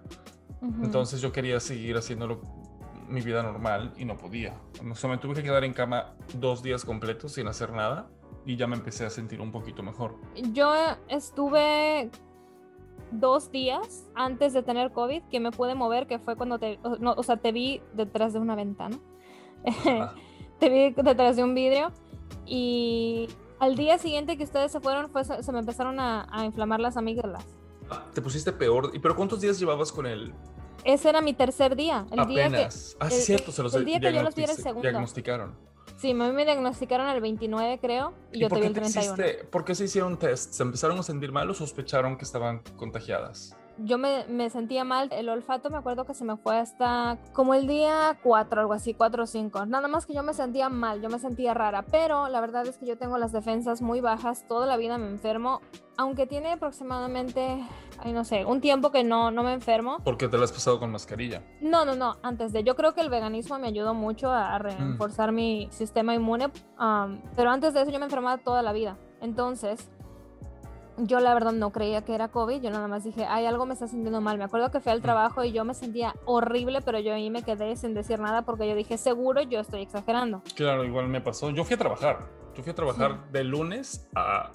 [0.62, 0.84] Ujú.
[0.84, 2.42] Entonces yo quería seguir haciéndolo
[3.08, 4.56] mi vida normal y no podía.
[4.90, 8.08] O sea, me tuve que quedar en cama dos días completos sin hacer nada
[8.46, 10.16] y ya me empecé a sentir un poquito mejor.
[10.52, 10.74] Yo
[11.08, 12.10] estuve
[13.12, 17.14] dos días antes de tener COVID que me pude mover, que fue cuando te, no,
[17.14, 18.98] o sea, te vi detrás de una ventana.
[19.66, 20.16] Ajá.
[20.60, 21.92] te vi detrás de un vidrio
[22.46, 23.28] y
[23.60, 26.98] al día siguiente que ustedes se fueron fue, se me empezaron a, a inflamar las
[26.98, 27.46] amígdalas.
[28.14, 28.92] Te pusiste peor.
[28.94, 30.34] ¿Y pero cuántos días llevabas con él?
[30.84, 32.06] Ese era mi tercer día.
[32.12, 32.98] El día que, Apenas.
[33.00, 34.82] ah, el- cierto, se los el día que yo los vi el segundo.
[34.82, 35.56] diagnosticaron.
[35.98, 38.82] Sí, a mí me diagnosticaron el 29, creo, y, yo por vi qué el te
[38.82, 39.14] 31.
[39.16, 40.54] hiciste- ¿Por qué se hicieron test?
[40.54, 43.56] ¿Se empezaron a sentir mal o sospecharon que estaban contagiadas?
[43.80, 45.10] Yo me, me sentía mal.
[45.12, 48.94] El olfato me acuerdo que se me fue hasta como el día 4, algo así,
[48.94, 49.66] 4 o 5.
[49.66, 51.82] Nada más que yo me sentía mal, yo me sentía rara.
[51.82, 54.48] Pero la verdad es que yo tengo las defensas muy bajas.
[54.48, 55.60] Toda la vida me enfermo.
[55.98, 57.64] Aunque tiene aproximadamente,
[58.04, 59.98] ay, no sé, un tiempo que no, no me enfermo.
[60.04, 61.42] Porque te la has pasado con mascarilla.
[61.62, 62.64] No, no, no, antes de.
[62.64, 66.48] Yo creo que el veganismo me ayudó mucho a, reforzar mi sistema inmune,
[66.80, 68.98] um, pero antes de eso yo me enfermaba toda la vida.
[69.22, 69.90] Entonces,
[70.98, 73.74] yo la verdad no creía que era COVID, yo nada más dije, ay, algo me
[73.74, 74.38] está sintiendo mal.
[74.38, 77.44] Me acuerdo que fui al trabajo y yo me sentía horrible, pero yo ahí me
[77.44, 80.42] quedé sin decir nada porque yo dije, seguro yo estoy exagerando.
[80.56, 81.50] Claro, igual me pasó.
[81.52, 82.20] Yo fui a trabajar.
[82.56, 84.52] Yo fui a trabajar de lunes a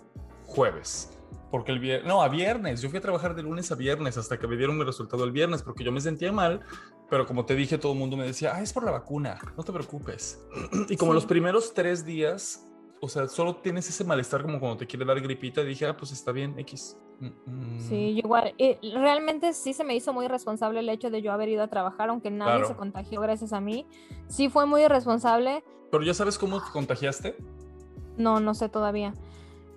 [0.47, 1.18] jueves.
[1.51, 2.83] Porque el viernes, no, a viernes.
[2.83, 5.33] Yo fui a trabajar de lunes a viernes hasta que me dieron mi resultado el
[5.33, 6.61] viernes porque yo me sentía mal.
[7.09, 9.63] Pero como te dije, todo el mundo me decía, ah, es por la vacuna, no
[9.65, 10.45] te preocupes.
[10.91, 11.15] y como Sí.
[11.15, 12.67] los primeros tres días,
[13.01, 16.13] o sea, solo tienes ese malestar como cuando te quiere dar gripita, dije, ah, pues
[16.13, 16.99] está bien, X.
[17.21, 17.81] Mm, mm.
[17.81, 18.55] Sí, yo igual.
[18.59, 21.69] Y realmente sí se me hizo muy irresponsable el hecho de yo haber ido a
[21.69, 22.69] trabajar, aunque nadie Claro.
[22.69, 23.87] se contagió gracias a mí.
[24.29, 25.65] Sí fue muy irresponsable.
[25.91, 27.37] Pero ya sabes cómo te contagiaste.
[28.19, 29.15] No, no sé todavía.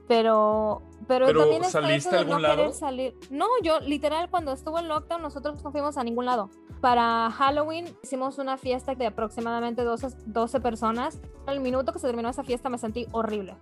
[0.08, 2.74] Pero, pero, Pero, también está ¿saliste eso de a algún no querer lado?
[2.74, 3.16] salir.
[3.30, 6.50] No, yo literal cuando estuvo en lockdown nosotros no fuimos a ningún lado.
[6.80, 11.20] Para Halloween hicimos una fiesta de aproximadamente 12, 12 personas.
[11.46, 13.56] Al minuto que se terminó esa fiesta me sentí horrible.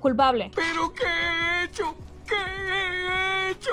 [0.00, 0.50] Culpable.
[0.54, 1.94] ¿Pero qué he hecho?
[2.26, 3.72] ¿Qué he hecho?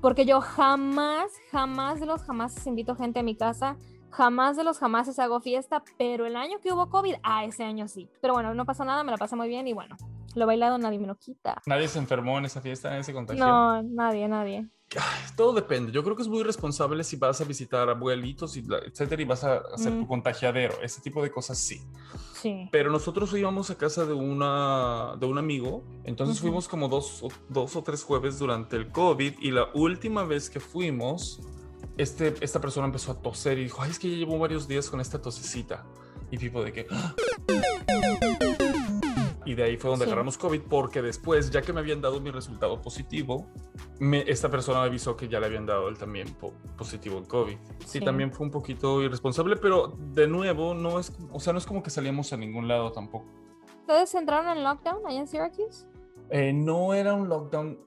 [0.00, 3.76] Porque yo jamás, jamás de los jamás invito gente a mi casa.
[4.10, 7.88] Jamás de los jamás hago fiesta, pero el año que hubo COVID, ah, ese año
[7.88, 8.08] sí.
[8.20, 9.96] Pero bueno, no pasó nada, me la pasé muy bien y bueno,
[10.34, 11.60] lo bailado nadie me lo quita.
[11.66, 13.44] Nadie se enfermó en esa fiesta, nadie se contagió.
[13.44, 14.68] No, nadie, nadie.
[14.96, 15.90] Ay, Todo depende.
[15.90, 19.24] Yo creo que es muy responsable si vas a visitar abuelitos, y la- etcétera, y
[19.24, 20.00] vas a hacer Mm.
[20.02, 20.74] tu contagiadero.
[20.82, 21.80] Ese tipo de cosas sí.
[22.34, 22.68] Sí.
[22.70, 25.82] Pero nosotros íbamos a casa de, una, de un amigo.
[26.04, 29.34] Entonces fuimos como dos o, dos o tres jueves durante el COVID.
[29.40, 31.40] Y la última vez que fuimos,
[31.96, 34.88] este, esta persona empezó a toser y dijo: Ay, es que ya llevo varios días
[34.90, 35.84] con esta tosecita.
[36.30, 36.86] Y tipo de que.
[39.46, 40.10] Y de ahí fue donde Sí.
[40.10, 43.46] agarramos COVID, porque después, ya que me habían dado mi resultado positivo,
[44.00, 47.24] me- esta persona me avisó que ya le habían dado él también po- positivo en
[47.26, 47.56] COVID.
[47.80, 48.00] Sí, Sí.
[48.00, 51.82] también fue un poquito irresponsable, pero de nuevo, no es, o sea, no es como
[51.82, 53.26] que salíamos a ningún lado tampoco.
[53.80, 55.86] ¿Ustedes entraron en lockdown allá en Syracuse?
[56.30, 57.78] Eh, no era un lockdown.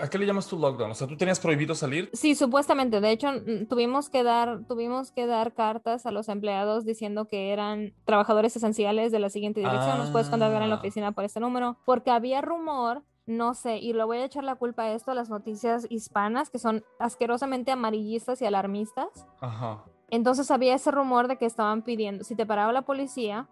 [0.00, 0.90] ¿A qué le llamas tu lockdown?
[0.90, 2.10] O sea, tú tenías prohibido salir.
[2.12, 3.00] Sí, supuestamente.
[3.00, 3.28] De hecho,
[3.68, 9.12] tuvimos que dar, tuvimos que dar cartas a los empleados diciendo que eran trabajadores esenciales
[9.12, 9.98] de la siguiente dirección.
[9.98, 10.78] Nos puedes contactar en la Ah.
[10.78, 11.76] oficina por este número.
[11.84, 15.14] Porque había rumor, no sé, y lo voy a echar la culpa a esto a
[15.14, 19.26] las noticias hispanas, que son asquerosamente amarillistas y alarmistas.
[19.40, 19.84] Ajá.
[20.10, 23.46] Entonces había ese rumor de que estaban pidiendo, si te paraba la policía,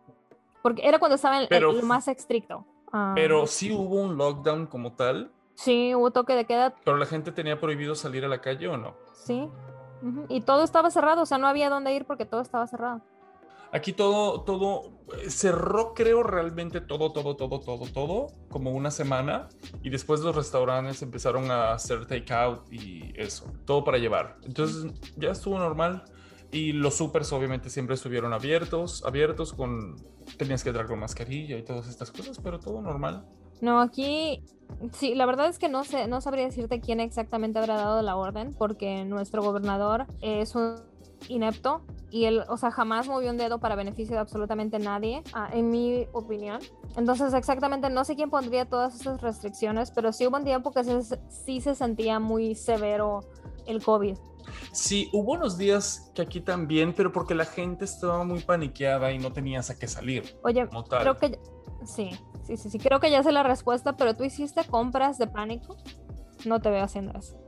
[0.63, 2.67] porque era cuando estaba en Pero- lo más estricto.
[2.93, 7.07] Ah, Pero sí hubo un lockdown como tal, sí, hubo toque de queda, pero la
[7.07, 8.97] gente tenía prohibido salir a la calle o no.
[9.13, 9.49] sí.
[10.03, 13.01] ujú, Y todo estaba cerrado, o sea, no había dónde ir porque todo estaba cerrado.
[13.73, 19.49] Aquí todo, todo eh, cerró, creo, realmente todo, todo, todo, todo, todo, como una semana.
[19.83, 24.39] Y después los restaurantes empezaron a hacer takeout y eso, todo para llevar.
[24.43, 26.03] Entonces ya estuvo normal.
[26.53, 29.97] Y los supers obviamente siempre estuvieron abiertos, abiertos con...
[30.37, 33.25] Tenías que entrar con mascarilla y todas estas cosas, pero todo normal.
[33.61, 34.43] No, aquí
[34.93, 38.17] sí, la verdad es que no sé, no sabría decirte quién exactamente habrá dado la
[38.17, 40.77] orden, porque nuestro gobernador es un
[41.29, 45.49] inepto y él, o sea, jamás movió un dedo para beneficio de absolutamente nadie, ah,
[45.53, 46.61] en mi opinión.
[46.97, 50.83] Entonces, exactamente no sé quién pondría todas esas restricciones, pero sí hubo un tiempo que
[50.83, 50.93] sí,
[51.29, 53.21] sí se sentía muy severo
[53.67, 54.17] el COVID.
[54.73, 59.19] Sí, hubo unos días que aquí también, pero porque la gente estaba muy paniqueada y
[59.19, 60.39] no tenías a qué salir.
[60.43, 61.39] Oye, creo que
[61.85, 62.11] sí,
[62.45, 65.77] sí, sí, sí, creo que ya sé la respuesta, pero tú hiciste compras de pánico.
[66.45, 67.39] No te veo haciendo eso.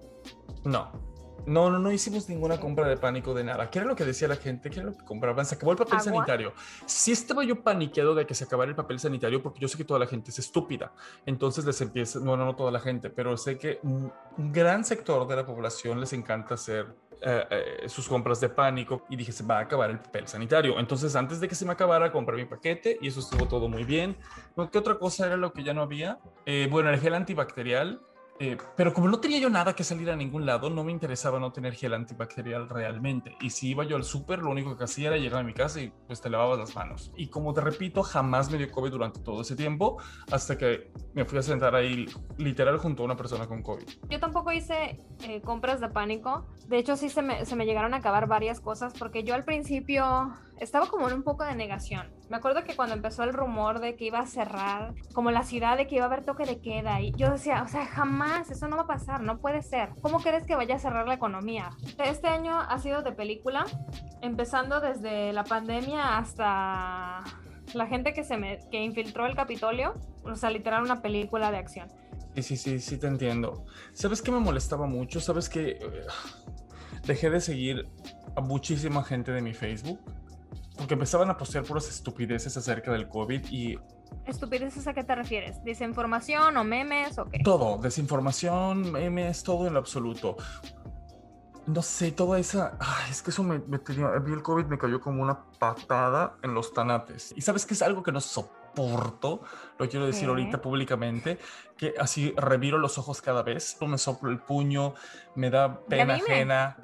[0.64, 1.11] No.
[1.46, 3.68] No, no, no hicimos ninguna compra de pánico de nada.
[3.70, 4.70] ¿Qué era lo que decía la gente?
[4.70, 5.44] ¿Qué era lo que compraban?
[5.44, 6.04] Se acabó el papel ¿Agua?
[6.04, 6.52] sanitario.
[6.86, 9.84] Sí estaba yo paniqueado de que se acabara el papel sanitario porque yo sé que
[9.84, 10.92] toda la gente es estúpida.
[11.26, 14.84] Entonces les empieza, no, no, no toda la gente, pero sé que un, un gran
[14.84, 19.30] sector de la población les encanta hacer eh, eh, sus compras de pánico y dije,
[19.30, 20.80] se va a acabar el papel sanitario.
[20.80, 23.84] Entonces antes de que se me acabara, compré mi paquete y eso estuvo todo muy
[23.84, 24.16] bien.
[24.72, 26.18] ¿Qué otra cosa era lo que ya no había?
[26.46, 28.00] Eh, bueno, el gel antibacterial.
[28.42, 31.38] Eh, pero como no tenía yo nada que salir a ningún lado, no me interesaba
[31.38, 33.36] no tener gel antibacterial realmente.
[33.40, 35.80] Y si iba yo al súper, lo único que hacía era llegar a mi casa
[35.80, 37.12] y pues te lavabas las manos.
[37.16, 39.98] Y como te repito, jamás me dio COVID durante todo ese tiempo,
[40.32, 43.86] hasta que me fui a sentar ahí literal junto a una persona con COVID.
[44.10, 46.44] Yo tampoco hice eh, compras de pánico.
[46.66, 49.44] De hecho, sí se me, se me llegaron a acabar varias cosas porque yo al
[49.44, 52.12] principio estaba como en un poco de negación.
[52.30, 55.76] Me acuerdo que cuando empezó el rumor de que iba a cerrar, como la ciudad,
[55.76, 58.68] de que iba a haber toque de queda, y yo decía, o sea, jamás, eso
[58.68, 59.90] no va a pasar, no puede ser.
[60.00, 61.70] ¿Cómo crees que vaya a cerrar la economía?
[61.98, 63.64] Este año ha sido de película,
[64.20, 67.24] empezando desde la pandemia hasta
[67.74, 69.94] la gente que se me, que infiltró el Capitolio,
[70.24, 71.88] o sea, literal una película de acción.
[72.36, 73.64] Sí, sí, sí, sí te entiendo.
[73.92, 75.20] ¿Sabes qué me molestaba mucho?
[75.20, 75.78] ¿Sabes que
[77.04, 77.88] dejé de seguir
[78.36, 80.00] a muchísima gente de mi Facebook?
[80.82, 83.78] Porque empezaban a postear puras estupideces acerca del COVID y
[84.26, 85.62] ¿Estupideces a qué te refieres?
[85.62, 87.38] ¿Desinformación o memes o qué?
[87.38, 90.36] todo, desinformación, memes, todo en lo absoluto.
[91.68, 92.76] No sé, toda esa...
[92.80, 94.08] Ay, es que eso me, me tenía...
[94.08, 97.32] A mí el COVID me cayó como una patada en los tanates.
[97.36, 99.42] Y sabes que es algo que no soporto,
[99.78, 100.30] lo quiero decir ¿Qué?
[100.30, 101.38] ahorita públicamente,
[101.76, 104.94] que así reviro los ojos cada vez, me soplo el puño,
[105.36, 106.76] me da pena ajena.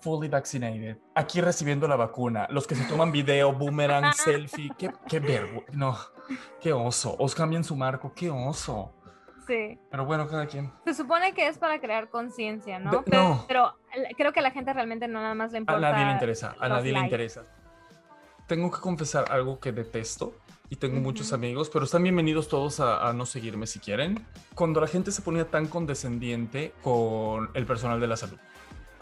[0.00, 0.96] Fully vaccinated.
[1.14, 2.46] Aquí recibiendo la vacuna.
[2.50, 4.70] Los que se toman video, boomerang, selfie.
[4.78, 5.72] Qué, qué vergüenza.
[5.72, 5.96] No,
[6.60, 7.16] qué oso.
[7.18, 8.12] Os cambian su marco.
[8.14, 8.92] Qué oso.
[9.46, 9.78] Sí.
[9.90, 10.70] Pero bueno, cada quien.
[10.84, 12.90] Se supone que es para crear conciencia, ¿no?
[12.90, 13.44] De- Pero, no.
[13.48, 13.74] pero
[14.16, 15.80] creo que a la gente realmente no nada más le A importa.
[15.80, 16.54] nadie le interesa.
[16.60, 17.06] A nadie le likes.
[17.06, 17.42] interesa.
[18.46, 20.34] Tengo que confesar algo que detesto.
[20.70, 21.36] Y tengo muchos Ujú.
[21.36, 24.22] amigos, pero están bienvenidos todos a, a no seguirme si quieren.
[24.54, 28.38] Cuando la gente se ponía tan condescendiente con el personal de la salud.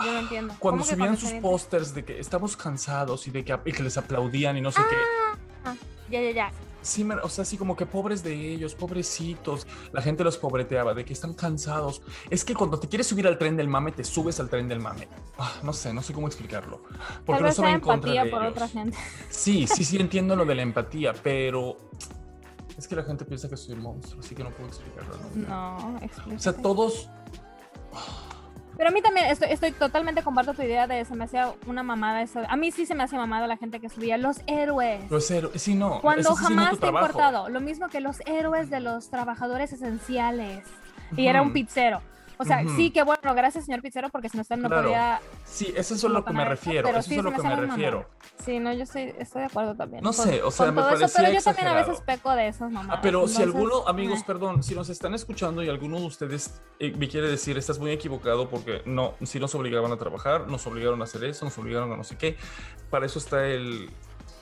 [0.05, 0.55] Yo no entiendo.
[0.59, 3.83] Cuando ¿Cómo que subían sus pósters de que estamos cansados y de que, y que
[3.83, 5.77] les aplaudían y no sé qué.
[6.11, 6.53] Ya, ya, ya.
[6.83, 9.67] Sí, o sea, así como que pobres de ellos, pobrecitos.
[9.93, 12.01] La gente los pobreteaba de que están cansados.
[12.31, 14.79] Es que cuando te quieres subir al tren del mame, te subes al tren del
[14.79, 15.09] mame.
[15.37, 16.83] Ah, no sé, no sé cómo explicarlo.
[17.25, 18.53] Porque Tal no estaba en contra de por ellos.
[18.53, 18.97] otra gente.
[19.31, 21.77] Sí, sí, sí entiendo lo de la empatía, pero
[22.79, 25.17] es que la gente piensa que soy un monstruo, así que no puedo explicarlo.
[25.35, 25.49] ¿no?
[25.49, 26.63] No, O sea, explícate.
[26.63, 27.09] todos
[28.77, 31.83] Pero a mí también estoy, estoy totalmente comparto tu idea de se me hacía una
[31.83, 32.43] mamada eso.
[32.49, 35.11] A mí sí se me hace mamada la gente que subía los héroes.
[35.11, 35.63] los héroes.
[35.63, 36.01] Sí, no.
[36.01, 37.49] Cuando jamás te ha importado.
[37.49, 40.65] Lo mismo que los héroes de los trabajadores esenciales.
[41.17, 42.03] Y era un pizzero.
[42.39, 44.85] O sea, sí, que bueno, gracias señor pizzero, porque si no usted no Claro.
[44.89, 45.21] podía...
[45.45, 46.89] Sí, eso es a lo que me refiero.
[46.89, 48.09] Eso sí es a lo que me refiero.
[48.45, 50.03] Sí, no, yo estoy, estoy de acuerdo también.
[50.05, 52.99] No sé, o sea, me eso, pero yo también a veces peco de esas mamadas.
[52.99, 54.25] Ah, pero si alguno, amigos, eh.
[54.27, 57.91] perdón, si nos están escuchando y alguno de ustedes eh, me quiere decir, estás muy
[57.91, 61.93] equivocado porque no, si nos obligaban a trabajar, nos obligaron a hacer eso, nos obligaron
[61.93, 62.37] a no sé qué.
[62.91, 63.91] Para eso está el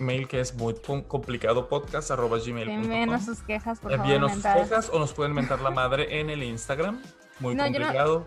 [0.01, 3.21] mail que es muy com- complicado podcast arroba Envíenos gmail.com.
[3.25, 4.05] sus quejas, por favor.
[4.07, 7.01] Envíenos sus quejas o nos pueden mentar la madre en el Instagram.
[7.41, 8.27] Muy No, yo no- complicado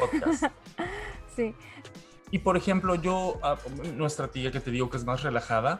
[0.00, 0.44] podcast.
[1.36, 1.54] Sí.
[2.30, 3.56] Y por ejemplo, yo, ah,
[3.94, 5.78] nuestra tía que te digo que es más relajada,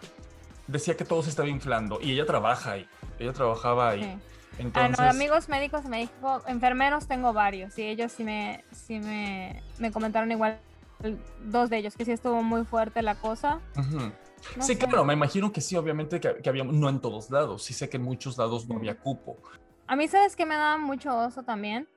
[0.66, 2.88] decía que todo se estaba inflando y ella trabaja ahí.
[3.18, 4.02] Ella trabajaba ahí.
[4.04, 4.18] sí.
[4.60, 8.98] Entonces, Ah, no, amigos médicos me dijo, enfermeros tengo varios y ellos sí me, sí
[8.98, 10.58] me, me comentaron igual,
[11.44, 13.60] dos de ellos, que sí estuvo muy fuerte la cosa.
[13.76, 14.12] No
[14.64, 14.78] sí, sé.
[14.78, 17.88] claro, me imagino que sí, obviamente que, que había, no en todos lados, sí sé
[17.88, 19.36] que en muchos lados no había cupo.
[19.86, 21.88] A mí, ¿sabes qué me da mucho oso también?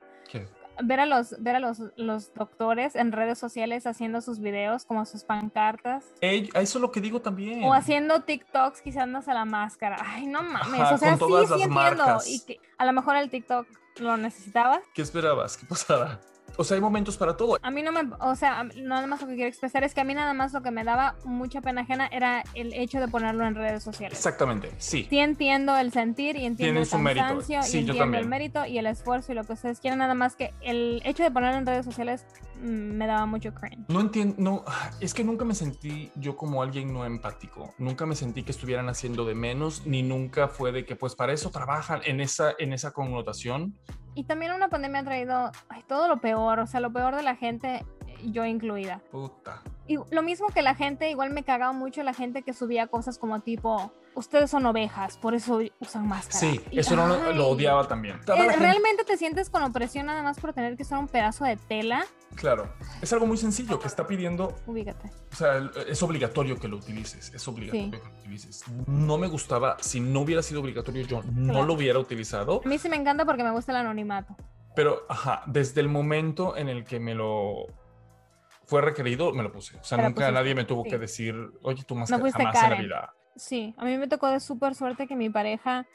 [0.82, 5.04] Ver a los, ver a los, los doctores en redes sociales haciendo sus videos, como
[5.04, 7.62] sus pancartas, Ey, eso es lo que digo también.
[7.64, 9.96] o haciendo TikToks quitándose la máscara.
[10.00, 11.74] Ay, no mames, Ajá, o sea, con sí, todas sí las entiendo.
[11.74, 12.28] marcas.
[12.28, 13.66] Y que a lo mejor el TikTok
[13.98, 14.80] lo necesitabas.
[14.94, 15.56] ¿Qué esperabas?
[15.58, 16.18] ¿Qué pasara?
[16.56, 17.58] O sea, hay momentos para todo.
[17.62, 20.04] A mí no me, o sea, nada más lo que quiero expresar es que a
[20.04, 23.46] mí nada más lo que me daba mucha pena ajena era el hecho de ponerlo
[23.46, 24.16] en redes sociales.
[24.18, 25.06] Exactamente, sí.
[25.08, 27.26] Sí entiendo el sentir y entiendo Tiene el su mérito.
[27.26, 30.14] cansancio Sí, y entiendo el mérito y el esfuerzo y lo que ustedes quieran, nada
[30.14, 32.24] más que el hecho de ponerlo en redes sociales
[32.60, 33.84] me daba mucho cringe.
[33.88, 34.64] No entiendo, no,
[35.00, 37.74] es que nunca me sentí yo como alguien no empático.
[37.78, 41.32] Nunca me sentí que estuvieran haciendo de menos, ni nunca fue de que pues para
[41.32, 43.74] eso trabajan en esa, en esa connotación.
[44.14, 47.22] Y también una pandemia ha traído ay, todo lo peor, o sea, lo peor de
[47.22, 47.84] la gente,
[48.24, 49.00] yo incluida.
[49.10, 49.62] Puta.
[49.86, 53.18] Y lo mismo que la gente, igual me cagaba mucho la gente que subía cosas
[53.18, 56.38] como tipo, ustedes son ovejas, por eso usan máscara.
[56.38, 58.16] Sí, Y, eso no lo, odiaba también.
[58.26, 61.56] Eh, ¿Realmente te sientes con opresión nada más por tener que usar un pedazo de
[61.56, 62.04] tela?
[62.34, 65.10] Claro, es algo muy sencillo que está pidiendo, Ubícate.
[65.32, 67.90] o sea, es obligatorio que lo utilices, es obligatorio Sí.
[67.90, 68.64] que lo utilices.
[68.86, 71.66] No me gustaba, si no hubiera sido obligatorio yo no Claro.
[71.66, 74.34] lo hubiera utilizado, A mí sí me encanta porque me gusta el anonimato.
[74.74, 77.66] pero ajá, desde el momento en el que me lo
[78.66, 79.76] fue requerido, me lo puse.
[79.76, 80.90] O sea, nunca pusiste, nadie me tuvo sí.
[80.90, 83.14] que decir, oye, tu máscara jamás en la vida.
[83.36, 85.86] Sí, a mí me tocó de súper suerte que mi pareja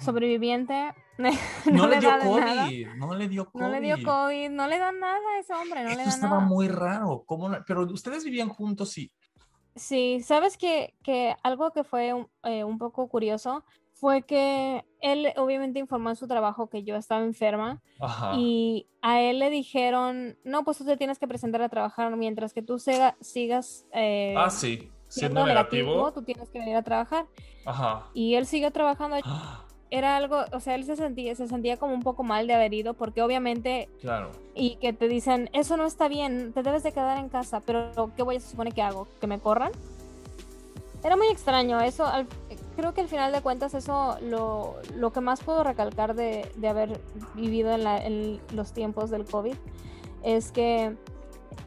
[0.00, 1.30] sobreviviente no,
[1.72, 2.10] No, le dio.
[2.20, 3.64] COVID, no le dio COVID.
[3.64, 6.10] No le dio COVID, no le da nada a ese hombre, no le Esto da
[6.10, 6.46] estaba nada.
[6.46, 7.22] muy raro.
[7.26, 7.58] ¿cómo no?
[7.66, 9.10] Pero ustedes vivían juntos y
[9.74, 15.32] Sí, sabes que, que algo que fue un, eh, un poco curioso fue que él
[15.36, 18.32] obviamente informó en su trabajo que yo estaba enferma Ajá.
[18.36, 22.52] y a él le dijeron, no, pues tú te tienes que presentar a trabajar mientras
[22.54, 24.90] que tú siga- sigas eh, ah, sí.
[25.18, 25.90] Siendo siendo negativo.
[25.92, 27.26] negativo, tú tienes que venir a trabajar.
[27.64, 28.06] Ajá.
[28.14, 29.16] Y él sigue trabajando.
[29.90, 32.74] Era algo, o sea, él se sentía, se sentía como un poco mal de haber
[32.74, 34.32] ido porque obviamente Claro.
[34.52, 38.10] y que te dicen, eso no está bien, te debes de quedar en casa, pero
[38.16, 39.06] ¿qué voy a se supone que hago?
[39.20, 39.70] ¿Que me corran?
[41.04, 42.26] Era muy extraño, eso, al-
[42.74, 46.68] creo que al final de cuentas eso lo, lo que más puedo recalcar de, de
[46.68, 47.00] haber
[47.34, 49.54] vivido en, la- en los tiempos del COVID
[50.24, 50.96] es que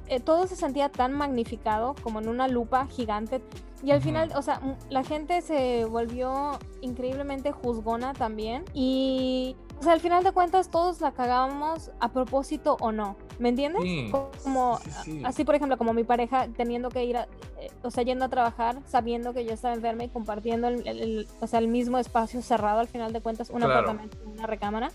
[0.07, 3.41] eh, todo se sentía tan magnificado como en una lupa gigante
[3.83, 9.83] y al final, o sea, m- la gente se volvió increíblemente juzgona también y, o
[9.83, 13.81] sea, al final de cuentas todos la cagábamos a propósito o no, ¿me entiendes?
[13.83, 14.11] Sí,
[14.43, 15.21] Como, sí, sí, sí.
[15.23, 17.23] así por ejemplo, como mi pareja teniendo que ir, a,
[17.61, 20.99] eh, o sea, yendo a trabajar, sabiendo que yo estaba enferma y compartiendo el, el-
[20.99, 23.73] el- o sea, el mismo espacio cerrado al final de cuentas, un Claro.
[23.75, 24.91] apartamento, una recámara.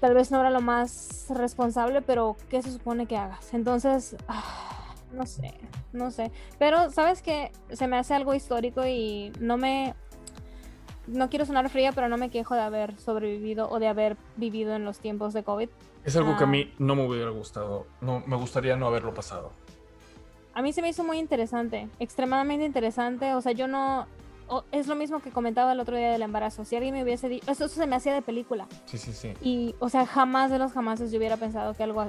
[0.00, 3.52] Tal vez no era lo más responsable, pero ¿qué se supone que hagas?
[3.52, 5.54] Entonces, ah, no sé,
[5.92, 6.30] no sé.
[6.58, 7.50] Pero, ¿sabes qué?
[7.72, 9.94] Se me hace algo histórico y no me...
[11.08, 14.74] No quiero sonar fría, pero no me quejo de haber sobrevivido o de haber vivido
[14.74, 15.68] en los tiempos de COVID.
[16.04, 16.50] Es algo que a Ah.
[16.50, 17.86] mí no me hubiera gustado.
[18.02, 19.50] No, me gustaría no haberlo pasado.
[20.52, 23.32] A mí se me hizo muy interesante, extremadamente interesante.
[23.34, 24.06] O sea, yo no.
[24.48, 26.64] O- es lo mismo que comentaba el otro día del embarazo.
[26.64, 27.50] Si alguien me hubiese dicho.
[27.50, 28.66] Eso, eso se me hacía de película.
[28.86, 29.34] Sí, sí, sí.
[29.42, 32.06] Y, o sea, jamás de los jamases yo hubiera pensado que algo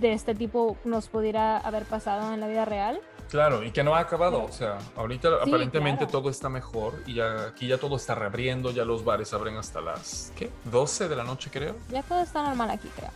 [0.00, 3.00] de este tipo nos pudiera haber pasado en la vida real.
[3.30, 4.44] Claro, y que no ha acabado.
[4.44, 6.12] O sea, ahorita Sí, aparentemente claro.
[6.20, 8.70] todo está mejor y ya, aquí ya todo está reabriendo.
[8.70, 10.50] Ya los bares abren hasta las, ¿qué?
[10.64, 11.74] 12 de la noche, creo.
[11.90, 13.10] Ya todo está normal aquí, creo.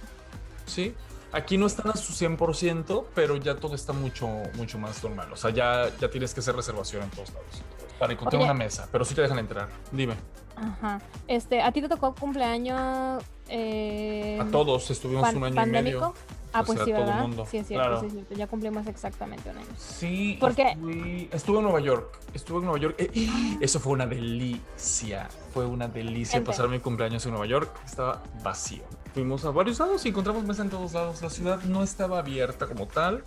[0.67, 0.95] Sí.
[1.31, 5.31] Aquí no están a su 100%, pero ya todo está mucho, mucho más normal.
[5.31, 7.63] O sea, ya, ya tienes que hacer reservación en todos lados
[7.99, 8.51] para encontrar Oye.
[8.51, 9.69] una mesa, pero sí te dejan entrar.
[9.93, 10.15] Dime.
[10.57, 11.01] Ajá.
[11.27, 13.23] Este, ¿a ti te tocó cumpleaños?
[13.49, 16.15] eh, A todos estuvimos pan- un año y medio.
[16.53, 17.21] Ah, O pues sea, sí, ¿verdad?
[17.21, 17.47] mundo.
[17.51, 18.01] Sí, es cierto, Claro.
[18.01, 18.35] sí, es cierto.
[18.35, 19.67] Ya cumplimos exactamente un año.
[19.77, 20.77] Sí, ¿Por qué?
[20.81, 22.19] fui- estuve en Nueva York.
[22.33, 22.95] Estuve en Nueva York.
[22.99, 23.11] Eh,
[23.61, 25.29] eso fue una delicia.
[25.53, 27.71] Fue una delicia pasar mi cumpleaños en Nueva York.
[27.85, 28.83] Estaba vacío.
[29.13, 31.21] Fuimos a varios lados y encontramos mesa en todos lados.
[31.23, 33.25] La ciudad no estaba abierta como tal.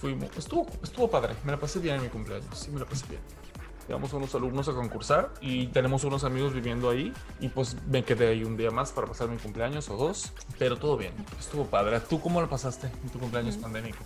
[0.00, 1.34] Fuimos, estuvo, estuvo padre.
[1.44, 2.46] Me la pasé bien en mi cumpleaños.
[2.56, 3.20] Sí, me la pasé bien.
[3.88, 7.12] Llevamos unos alumnos a concursar y tenemos unos amigos viviendo ahí.
[7.40, 10.32] Y pues me quedé ahí un día más para pasar mi cumpleaños o dos.
[10.58, 11.12] Pero todo bien.
[11.38, 12.00] Estuvo padre.
[12.00, 13.60] ¿Tú cómo lo pasaste en tu cumpleaños Mm.
[13.60, 13.98] pandémico?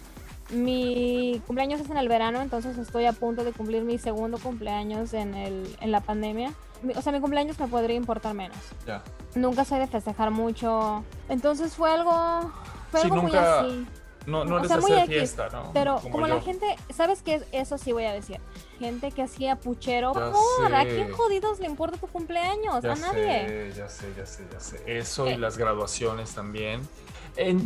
[0.50, 5.12] Mi cumpleaños es en el verano, entonces estoy a punto de cumplir mi segundo cumpleaños
[5.12, 6.52] en, el, en la pandemia.
[6.82, 8.56] Mi- O sea, mi cumpleaños me podría importar menos.
[8.86, 9.02] Ya.
[9.34, 11.02] Nunca soy de festejar mucho.
[11.28, 12.52] Entonces fue algo,
[12.90, 13.86] fue Sí, algo nunca- muy así.
[14.26, 15.70] No, no O eres sea, muy fiesta, ¿no?
[15.72, 17.42] Pero como, la gente, ¿sabes qué?
[17.52, 18.40] Eso sí voy a decir.
[18.80, 20.12] Gente que hacía puchero.
[20.12, 20.88] Ya Por favor, ¿a sé.
[20.88, 22.82] quién jodidos le importa tu cumpleaños?
[22.82, 23.70] Ya a nadie.
[23.70, 24.82] sé, ya sé, ya sé, ya sé.
[24.98, 25.38] Eso y Eh.
[25.38, 26.80] las graduaciones también.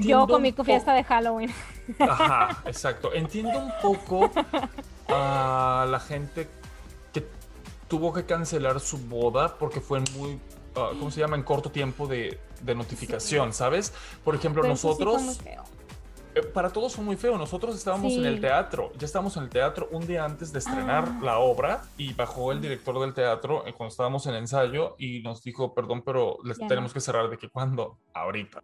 [0.00, 1.52] Yo con mi fiesta de Halloween.
[1.98, 3.12] Ajá, exacto.
[3.14, 4.30] Entiendo un poco
[5.08, 6.48] a la gente
[7.12, 7.24] que
[7.88, 10.38] tuvo que cancelar su boda porque fue en muy,
[10.76, 11.36] ah, ¿cómo se llama?
[11.36, 13.92] En corto tiempo de, de notificación, ¿sabes?
[14.24, 14.88] Por ejemplo, Pero sí
[16.54, 17.36] Para todos fue muy feo.
[17.38, 18.26] Nosotros estábamos en Sí.
[18.28, 18.92] el teatro.
[18.98, 21.20] Ya estábamos en el teatro un día antes de estrenar Ah.
[21.22, 25.42] la obra y bajó el director del teatro eh, cuando estábamos en ensayo y nos
[25.42, 28.62] dijo, perdón, pero les Ya tenemos que cerrar de que cuando ahorita.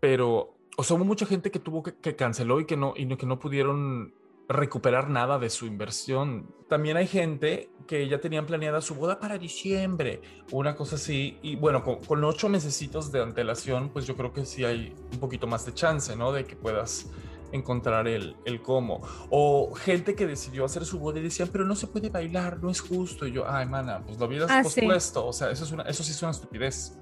[0.00, 3.06] Pero o sea, hubo mucha gente que tuvo que, que canceló y que no, y
[3.06, 4.12] no- que no pudieron
[4.48, 6.54] recuperar nada de su inversión.
[6.68, 10.20] También hay gente que ya tenían planeada su boda para diciembre,
[10.52, 11.38] una cosa así.
[11.42, 15.18] Y bueno, con, con ocho mesecitos de antelación, pues yo creo que sí hay un
[15.20, 16.32] poquito más de chance, ¿no?
[16.32, 17.10] De que puedas
[17.52, 19.00] encontrar el, el cómo.
[19.30, 22.70] O gente que decidió hacer su boda y decían, pero no se puede bailar, no
[22.70, 23.26] es justo.
[23.26, 24.80] Y yo, ay, mana, pues lo hubieras Ah, sí.
[24.80, 25.26] pospuesto.
[25.26, 26.98] O sea, eso, es una, eso sí es una estupidez.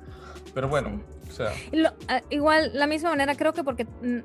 [0.55, 4.18] Pero bueno, o sea, lo- ah, igual, la misma manera, creo que porque, mm,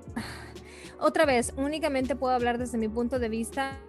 [0.99, 3.79] otra vez, únicamente puedo hablar desde mi punto de vista,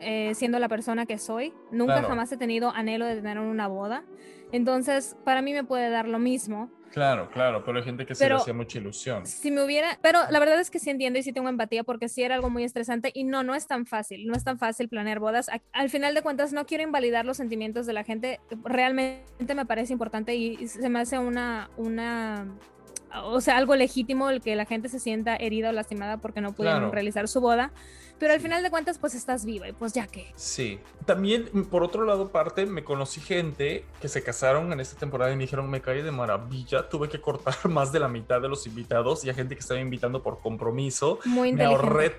[0.00, 1.52] eh, siendo la persona que soy.
[1.70, 2.08] Nunca Claro.
[2.08, 4.04] jamás he tenido anhelo de tener una boda.
[4.52, 6.70] Entonces, para mí me puede dar lo mismo.
[6.92, 9.24] claro, claro, pero hay gente que sí le Pero- hacía mucha ilusión.
[9.24, 12.08] Si me hubiera, pero la verdad es que sí entiendo y sí tengo empatía porque
[12.08, 14.88] sí era algo muy estresante y no, no es tan fácil, no es tan fácil
[14.88, 15.48] planear bodas.
[15.72, 19.92] Al final de cuentas no quiero invalidar los sentimientos de la gente, realmente me parece
[19.92, 22.46] importante y se me hace una, una,
[23.24, 26.52] o sea, algo legítimo el que la gente se sienta herida o lastimada porque no
[26.52, 26.92] pudieron Claro.
[26.92, 27.72] realizar su boda,
[28.20, 30.30] pero al final de cuentas pues estás viva y pues ya que.
[30.36, 30.78] Sí.
[31.06, 35.32] También, mm, por otro lado, parte, me conocí gente que se casaron en esta temporada
[35.32, 38.48] y me dijeron, me caí de maravilla, tuve que cortar más de la mitad de
[38.48, 41.18] los invitados y a gente que estaba invitando por compromiso.
[41.24, 42.10] Muy Me ahorré,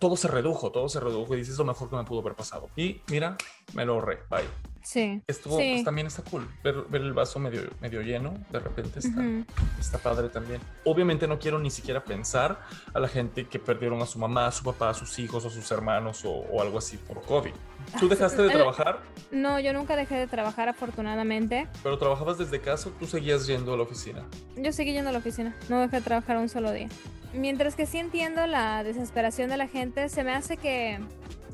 [0.00, 2.34] todo se redujo, todo se redujo y dices, es lo mejor que me pudo haber
[2.34, 2.68] pasado.
[2.74, 3.36] Y mira,
[3.72, 4.76] me lo ahorré, bye.
[4.86, 5.20] Sí.
[5.26, 5.72] Estuvo, sí.
[5.72, 9.44] pues también está cool, ver, ver el vaso medio, medio lleno, de repente está, Ujú.
[9.80, 10.60] está padre también.
[10.84, 12.60] Obviamente no quiero ni siquiera pensar
[12.94, 15.50] a la gente que perdieron a su mamá, a su papá, a sus hijos, a
[15.50, 17.52] sus hermanos o, o algo así por COVID.
[18.00, 21.68] ¿Tú dejaste de Eh, trabajar, No, yo nunca dejé de trabajar afortunadamente.
[21.82, 24.24] pero trabajabas desde casa o tú seguías yendo a la oficina?
[24.56, 26.88] Yo seguí yendo a la oficina, no dejé de trabajar un solo día.
[27.32, 30.98] Mientras que sí entiendo la desesperación de la gente, se me hace que,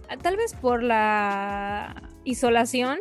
[0.09, 3.01] ah, tal vez por la isolación,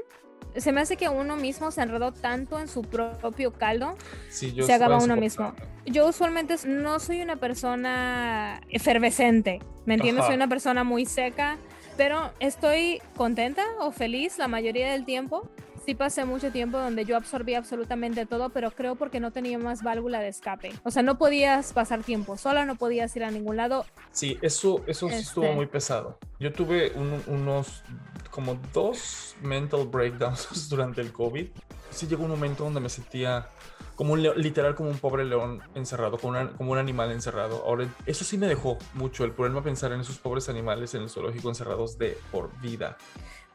[0.56, 3.96] se me hace que uno mismo se enredó tanto en su propio caldo,
[4.30, 5.54] Sí, yo se acaba uno mismo.
[5.86, 10.22] Yo usualmente no soy una persona efervescente, ¿me entiendes?
[10.22, 10.28] Ajá.
[10.28, 11.58] Soy una persona muy seca,
[11.98, 15.50] pero estoy contenta o feliz la mayoría del tiempo.
[15.86, 19.82] Sí pasé mucho tiempo donde yo absorbí absolutamente todo, pero creo porque no tenía más
[19.82, 20.72] válvula de escape.
[20.84, 23.86] O sea, no podías pasar tiempo sola, no podías ir a ningún lado.
[24.12, 25.56] Sí, eso, eso sí estuvo Este.
[25.56, 26.20] muy pesado.
[26.40, 27.82] Yo tuve un- unos
[28.30, 31.48] como dos mental breakdowns durante el COVID.
[31.90, 33.50] Sí llegó un momento donde me sentía
[33.96, 37.64] como un leo- literal como un pobre león encerrado, como, una- como un animal encerrado.
[37.66, 41.02] Ahora, eso sí me dejó mucho el ponerme a pensar en esos pobres animales en
[41.02, 42.98] el zoológico encerrados de por vida.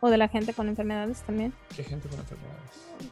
[0.01, 1.53] O de la gente con enfermedades también.
[1.75, 2.61] Qué gente con enfermedades.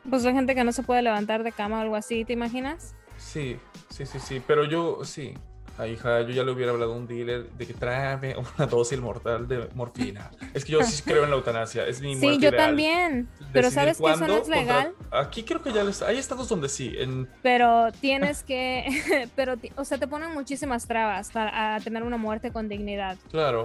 [0.09, 2.95] Pues la gente que no se puede levantar de cama o algo así, ¿te imaginas?
[3.17, 3.57] Sí,
[3.91, 4.43] sí, sí, sí.
[4.47, 5.35] Pero yo, sí.
[5.77, 9.01] A hija, yo ya le hubiera hablado a un dealer de que tráeme una dosis
[9.01, 10.31] mortal de morfina.
[10.53, 11.85] Es que yo sí creo en la eutanasia.
[11.85, 12.67] Es mi Sí, muerte yo ideal.
[12.69, 13.29] también.
[13.53, 14.93] Pero Decidir sabes que eso no es legal.
[14.95, 16.01] contra- Aquí creo que ya les...
[16.03, 16.95] hay estados donde sí.
[16.97, 17.29] En...
[17.43, 22.53] Pero tienes que, pero, o sea, te ponen muchísimas trabas para a tener una muerte
[22.53, 23.17] con dignidad.
[23.33, 23.65] Claro.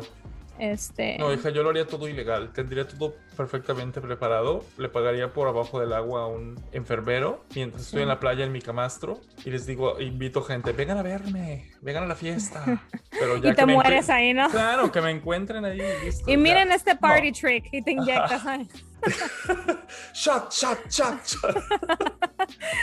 [0.59, 2.51] Este, No, hija, yo lo haría todo ilegal.
[2.53, 4.63] Tendría todo perfectamente preparado.
[4.77, 8.51] Le pagaría por abajo del agua a un enfermero mientras estoy en la playa en
[8.51, 12.63] mi camastro y les digo, invito gente, vengan a verme, vengan a la fiesta.
[13.11, 14.49] Pero ya y te que mueres ahí, ¿no?
[14.49, 15.79] Claro, que me encuentren ahí.
[16.03, 16.39] listo, Y ya.
[16.39, 17.37] miren este party No.
[17.39, 18.67] trick y te inyectas, ahí.
[20.13, 21.55] Shot, shot, shot, shot.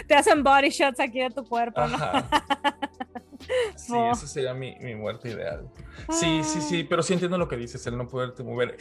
[0.08, 1.98] te hacen body shots aquí de tu cuerpo, ¿no?
[3.76, 4.12] Sí, Oh.
[4.12, 5.68] esa sería mi, mi muerte ideal.
[6.10, 8.76] Sí, sí, sí, pero sí entiendo lo que dices, el no poderte mover.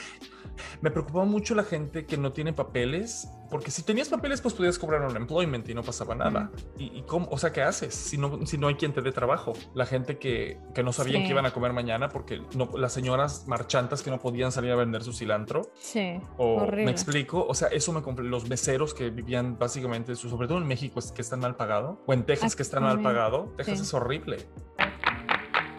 [0.81, 4.79] Me preocupaba mucho la gente que no tiene papeles, porque si tenías papeles, pues podías
[4.79, 6.49] cobrar un employment y no pasaba nada.
[6.77, 7.27] ¿Y, y cómo?
[7.29, 9.53] O sea, ¿qué haces si no, si no hay quien te dé trabajo?
[9.73, 11.27] La gente que, que no sabían Sí.
[11.27, 14.75] que iban a comer mañana porque no, las señoras marchantas que no podían salir a
[14.75, 15.61] vender su cilantro.
[15.75, 16.85] Sí, O, horrible.
[16.85, 17.45] ¿Me explico?
[17.47, 18.25] O sea, eso me compré.
[18.25, 22.13] Los meseros que vivían básicamente, sobre todo en México, es que están mal pagado, o
[22.13, 23.53] en Texas, Aquí que están mal pagado.
[23.57, 23.83] Texas Sí.
[23.83, 24.37] es horrible.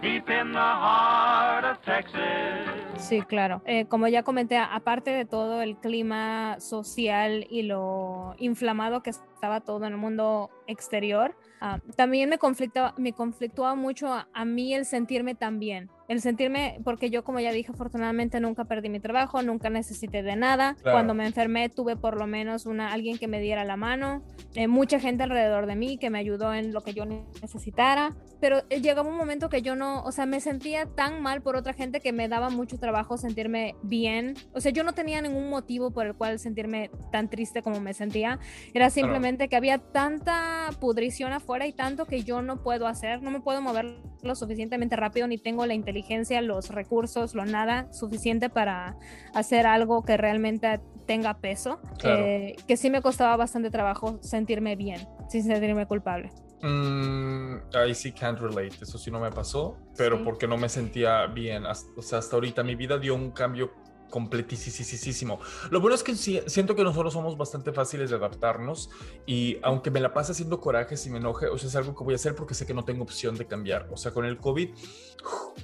[0.02, 2.76] Deep in the heart of Texas.
[2.98, 3.62] Sí, claro.
[3.66, 9.60] Eh, como ya comenté, aparte de todo el clima social y lo inflamado que estaba
[9.60, 14.74] todo en el mundo exterior, ah, también me conflictaba, me conflictuaba mucho a, a mí
[14.74, 15.90] el sentirme tan bien.
[16.08, 20.36] El sentirme, porque yo como ya dije, afortunadamente nunca perdí mi trabajo, nunca necesité de
[20.36, 20.74] nada.
[20.74, 20.96] Claro.
[20.96, 24.22] Cuando me enfermé tuve por lo menos una, alguien que me diera la mano,
[24.54, 28.14] eh, mucha gente alrededor de mí que me ayudó en lo que yo necesitara.
[28.40, 31.56] Pero eh, llegaba un momento que yo no, o sea, me sentía tan mal por
[31.56, 34.34] otra gente que me daba mucho trabajo sentirme bien.
[34.52, 37.94] O sea, yo no tenía ningún motivo por el cual sentirme tan triste como me
[37.94, 38.38] sentía.
[38.74, 43.30] Era simplemente que había tanta pudrición afuera y tanto que yo no puedo hacer, no
[43.30, 48.48] me puedo mover lo suficientemente rápido, ni tengo la inteligencia, los recursos, lo nada suficiente
[48.50, 48.96] para
[49.34, 51.80] hacer algo que realmente tenga peso.
[51.98, 52.24] Claro.
[52.24, 56.30] eh, que sí me costaba bastante trabajo sentirme bien, sin sentirme culpable.
[56.62, 60.22] Mm, ahí sí can't relate, eso sí no me pasó, pero Sí.
[60.24, 61.64] porque no me sentía bien.
[61.66, 63.72] O sea, hasta ahorita mi vida dio un cambio
[64.10, 65.40] completísimo.
[65.70, 68.90] Lo bueno es que siento que nosotros somos bastante fáciles de adaptarnos
[69.26, 72.04] y aunque me la pase haciendo corajes y me enoje, o sea, es algo que
[72.04, 73.88] voy a hacer porque sé que no tengo opción de cambiar.
[73.92, 74.74] O sea, con el COVID,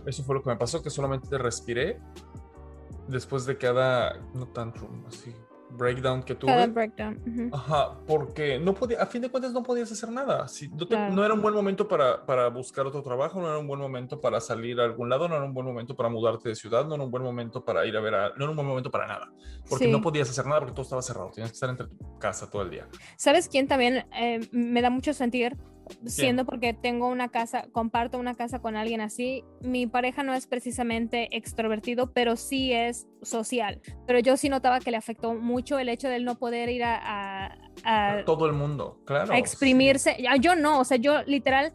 [0.06, 2.00] eso fue lo que me pasó, que solamente respiré
[3.08, 5.34] después de cada, no tantrum, así,
[5.76, 6.52] breakdown que tuve.
[6.52, 7.20] Cada breakdown.
[7.26, 7.54] ujú.
[7.56, 10.46] Ajá, porque no podía, a fin de cuentas no podías hacer nada.
[10.48, 11.14] Si no, te- Claro.
[11.14, 14.20] no era un buen momento para, para buscar otro trabajo, no era un buen momento
[14.20, 16.94] para salir a algún lado, no era un buen momento para mudarte de ciudad, no
[16.94, 19.06] era un buen momento para ir a ver a, no era un buen momento para
[19.06, 19.30] nada.
[19.68, 19.90] Porque Sí.
[19.90, 22.62] no podías hacer nada porque todo estaba cerrado, tenías que estar entre tu casa todo
[22.62, 22.88] el día.
[23.16, 25.56] ¿Sabes quién también eh, me da mucho sentir?
[26.06, 30.46] Siendo porque tengo una casa, comparto una casa con alguien así, mi pareja no es
[30.46, 33.80] precisamente extrovertido, pero sí es social.
[34.06, 36.84] Pero yo sí notaba que le afectó mucho el hecho de él no poder ir
[36.84, 36.98] a,
[37.46, 39.32] a- a- todo el mundo, claro.
[39.32, 40.16] a exprimirse.
[40.20, 41.72] Ya, Yo no, o sea, yo literal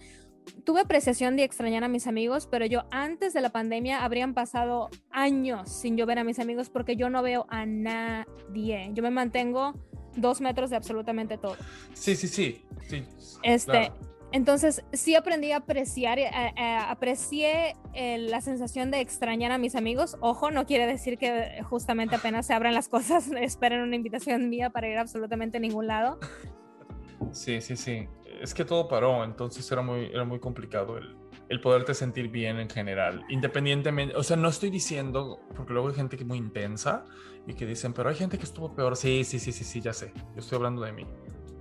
[0.63, 4.89] tuve apreciación de extrañar a mis amigos, pero yo antes de la pandemia habrían pasado
[5.11, 8.89] años sin yo ver a mis amigos porque yo no veo a nadie.
[8.93, 9.73] Yo me mantengo
[10.15, 11.55] dos metros de absolutamente todo.
[11.93, 12.65] Sí, sí, sí.
[12.87, 13.03] sí
[13.43, 13.95] Este, claro.
[14.31, 19.75] entonces sí aprendí a apreciar, eh, eh, aprecié eh, la sensación de extrañar a mis
[19.75, 20.17] amigos.
[20.19, 24.69] Ojo, no quiere decir que justamente apenas se abran las cosas, esperen una invitación mía
[24.69, 26.19] para ir a absolutamente ningún lado.
[27.31, 28.07] Sí, sí, sí.
[28.41, 31.15] Es que todo paró, entonces era muy, era muy complicado el,
[31.49, 35.95] el poderte sentir bien en general, independientemente, o sea, no estoy diciendo, porque luego hay
[35.95, 37.05] gente que es muy intensa
[37.45, 38.95] y que dicen, pero hay gente que estuvo peor.
[38.97, 40.11] Sí, sí, sí, sí, sí, ya sé.
[40.35, 41.05] Yo estoy hablando de mí.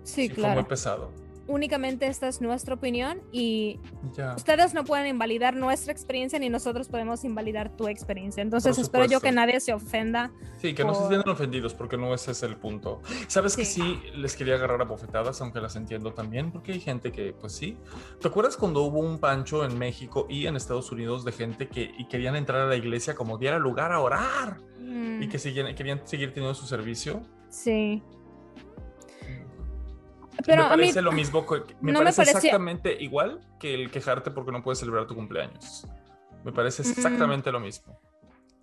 [0.02, 0.68] Sí, Fue muy claro.
[0.68, 1.12] pesado.
[1.48, 3.78] Únicamente esta es nuestra opinión y
[4.16, 4.34] Ya.
[4.34, 8.42] ustedes no pueden invalidar nuestra experiencia ni nosotros podemos invalidar tu experiencia.
[8.42, 10.32] Entonces espero yo que nadie se ofenda.
[10.60, 13.00] Sí, que no se sientan ofendidos porque no ese es el punto.
[13.28, 14.00] Sabes que Sí.
[14.16, 17.76] les quería agarrar a bofetadas, aunque las entiendo también, porque hay gente que, pues sí.
[18.20, 21.92] ¿Te acuerdas cuando hubo un pancho en México y en Estados Unidos de gente que
[21.96, 25.74] y querían entrar a la iglesia como diera lugar a orar Mm, y que seguían-
[25.74, 27.22] querían seguir teniendo su servicio?
[27.48, 28.02] Sí.
[30.44, 33.74] Pero me a mí parece lo mismo, que- me no me parece exactamente igual que
[33.74, 35.86] el quejarte porque no puedes celebrar tu cumpleaños.
[36.44, 36.90] Me parece Mm.
[36.90, 37.98] exactamente lo mismo.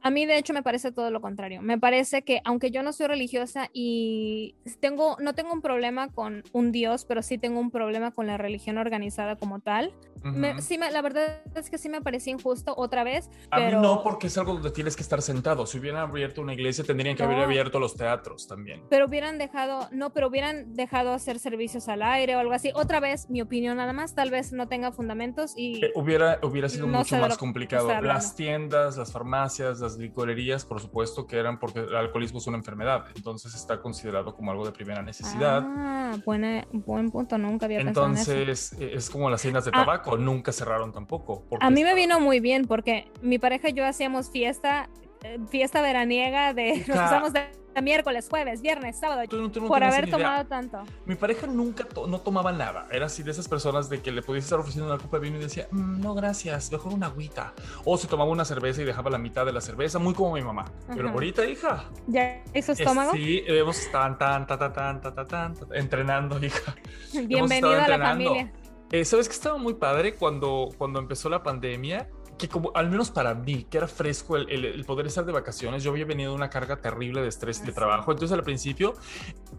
[0.03, 1.61] A mí, de hecho, me parece todo lo contrario.
[1.61, 6.43] Me parece que, aunque yo no soy religiosa y tengo, no tengo un problema con
[6.51, 9.93] un Dios, pero sí tengo un problema con la religión organizada como tal.
[10.25, 10.61] me- Ujú.
[10.61, 13.83] sí me- la verdad es que sí me parecía injusto otra vez, A pero mí
[13.85, 15.65] no, porque es algo donde tienes que estar sentado.
[15.65, 17.43] Si hubieran abierto una iglesia, tendrían que haber No.
[17.43, 18.83] abierto los teatros también.
[18.89, 22.71] pero hubieran dejado, no, pero hubieran dejado hacer servicios al aire o algo así.
[22.73, 26.69] Otra vez, mi opinión nada más, tal vez no tenga fundamentos y Eh, hubiera, hubiera
[26.69, 27.89] sido No mucho más lo complicado.
[28.01, 32.57] Las tiendas, las farmacias, las licorerías, por supuesto que eran porque el alcoholismo es una
[32.57, 35.63] enfermedad, entonces está considerado como algo de primera necesidad.
[35.65, 38.31] Ah, buena, buen punto, nunca había pensado en eso.
[38.31, 39.79] entonces eh, es como las tiendas de Ah.
[39.85, 41.45] tabaco, nunca cerraron tampoco.
[41.59, 44.89] A mí me vino muy bien porque mi pareja y yo hacíamos fiesta,
[45.23, 46.85] eh, fiesta veraniega nos de
[47.73, 50.83] Este miércoles, jueves, viernes, sábado, tú, tú no por haber tomado tanto.
[51.07, 52.87] Mi pareja nunca no tomaba nada.
[52.91, 55.39] Era así de esas personas de que le pudiese estar ofreciendo una copa de vino
[55.39, 57.55] y decía, mm, no, gracias, mejor una agüita.
[57.83, 60.43] O se tomaba una cerveza y dejaba la mitad de la cerveza, muy como mi
[60.43, 60.65] mamá.
[60.93, 61.85] Pero ahorita, hija.
[62.05, 63.11] ¿Ya es estómago?
[63.13, 66.75] Sí, hemos tan, tan, tan, tan, tan, tan, tan, entrenando, hija.
[67.25, 68.53] Bienvenido a la familia.
[68.91, 72.07] Eh, ¿Sabes que estaba muy padre cuando, cuando empezó la pandemia?
[72.43, 75.31] Que como, al menos para mí, que era fresco el, el- el poder estar de
[75.31, 78.11] vacaciones, yo había venido de una carga terrible de estrés y de trabajo.
[78.11, 78.95] Entonces al principio,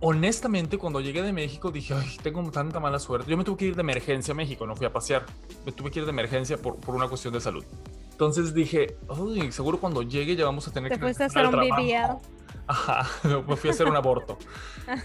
[0.00, 3.30] honestamente, cuando llegué de México dije, ay, tengo tanta mala suerte.
[3.30, 5.24] Yo me tuve que ir de emergencia a México, no fui a pasear.
[5.64, 7.64] Me tuve que ir de emergencia por, por una cuestión de salud.
[8.10, 11.46] Entonces dije, uy, seguro cuando llegue ya vamos a tener Te que fuiste a hacer
[11.46, 11.82] un trabajo".
[11.82, 12.33] BBL.
[12.66, 13.06] Ajá,
[13.46, 14.38] me fui a hacer un aborto.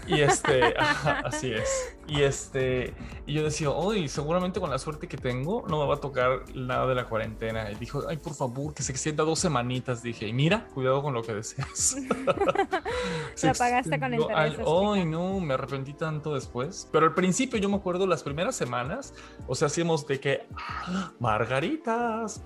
[0.06, 1.96] Y este, ajá, así es.
[2.06, 2.94] Y este,
[3.26, 6.42] y yo decía, uy, seguramente con la suerte que tengo no me va a tocar
[6.54, 7.70] nada de la cuarentena.
[7.70, 10.02] Y dijo, ay, por favor, que se extienda dos semanitas.
[10.02, 11.96] Dije, y mira, cuidado con lo que deseas.
[13.34, 14.68] Se La pagaste con intereses, años.
[14.94, 16.88] Ay, no, me arrepentí tanto después.
[16.92, 19.14] Pero al principio yo me acuerdo las primeras semanas,
[19.46, 22.42] o sea, hacíamos de que "Ah, margaritas.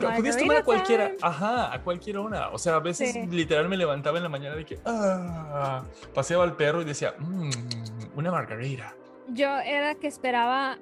[0.00, 1.18] Porque podías tomar a cualquiera, time.
[1.22, 2.50] ajá, a cualquier hora.
[2.50, 3.26] O sea, a veces Sí.
[3.26, 5.82] literal me levantaba en la mañana de que ah,
[6.14, 7.50] paseaba al perro y decía, "Mm,
[8.16, 8.94] una margarita.
[9.28, 10.78] Yo era que esperaba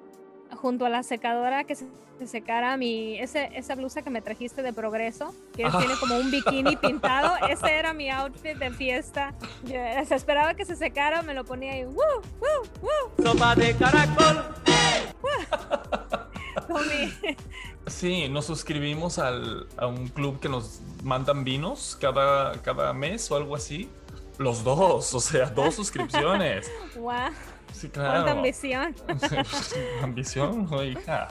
[0.55, 1.87] junto a la secadora que se,
[2.19, 5.77] se secara mi ese, esa blusa que me trajiste de progreso, que Ah.
[5.79, 7.35] tiene como un bikini pintado.
[7.49, 9.33] Ese era mi outfit de fiesta.
[9.63, 11.95] Yo se esperaba que se secara, me lo ponía y ¡woo!
[12.39, 12.63] ¡woo!
[12.81, 13.25] ¡woo!
[13.25, 14.43] Sopa de caracol.
[16.67, 17.35] Con mi-
[17.87, 23.35] Sí, nos suscribimos al- a un club que nos mandan vinos cada, cada mes o
[23.35, 23.89] algo así.
[24.37, 26.71] Los dos, o sea, dos suscripciones.
[26.95, 27.31] ¡Guau!
[27.73, 28.31] Sí, ¡Cuánta claro.
[28.31, 28.95] ambición!
[30.01, 31.29] Ambición, no, hija.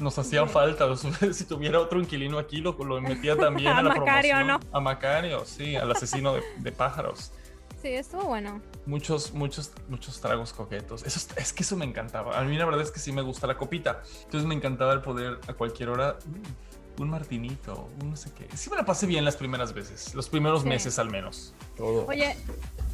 [0.00, 0.86] Nos hacía falta.
[1.32, 4.60] Si tuviera otro inquilino aquí, lo, lo metía también a, A la Macario, promoción.
[4.72, 4.78] ¿no?
[4.78, 7.32] A Macario, sí, al asesino de, de pájaros.
[7.80, 8.60] Sí, estuvo bueno.
[8.86, 11.04] Muchos, muchos, muchos tragos coquetos.
[11.04, 12.38] Eso es, que eso me encantaba.
[12.38, 14.02] A mí la verdad es que sí me gusta la copita.
[14.24, 18.48] Entonces me encantaba el poder a cualquier hora mm, un martinito, un no sé qué.
[18.56, 20.68] Sí me la pasé bien las primeras veces, los primeros Sí.
[20.68, 21.54] meses al menos.
[21.76, 22.06] Todo.
[22.06, 22.36] Oye,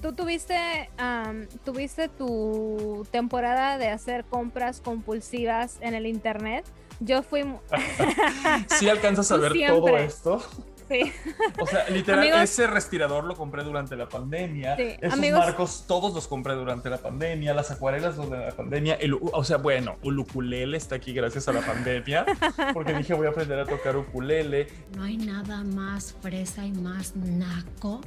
[0.02, 6.66] ¿tú tuviste, am, tuviste tu temporada de hacer compras compulsivas en el internet?
[7.00, 7.44] Yo fui...
[8.78, 10.42] Sí alcanzas a ver todo esto.
[10.88, 11.12] Sí.
[11.60, 14.76] O sea, literal, Amigos- ese respirador lo compré durante la pandemia.
[14.76, 17.54] Sí, Esos amigos- marcos todos los compré durante la pandemia.
[17.54, 18.94] Las acuarelas durante la pandemia.
[18.94, 22.26] El, o sea, bueno, el ukulele está aquí gracias a la pandemia.
[22.74, 24.66] Porque dije, voy a aprender a tocar ukulele.
[24.96, 28.00] No hay nada más fresa y más naco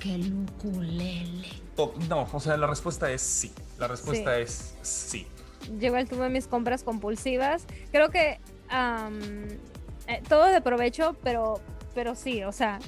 [0.00, 1.48] que el ukulele.
[2.08, 3.52] No, o sea, la respuesta es sí.
[3.78, 4.42] La respuesta Sí.
[4.42, 5.26] es sí.
[5.78, 7.66] Yo igual tuve mis compras compulsivas.
[7.92, 8.38] Creo que
[10.08, 11.60] eh, todo de provecho, pero,
[11.96, 12.78] pero sí, o sea,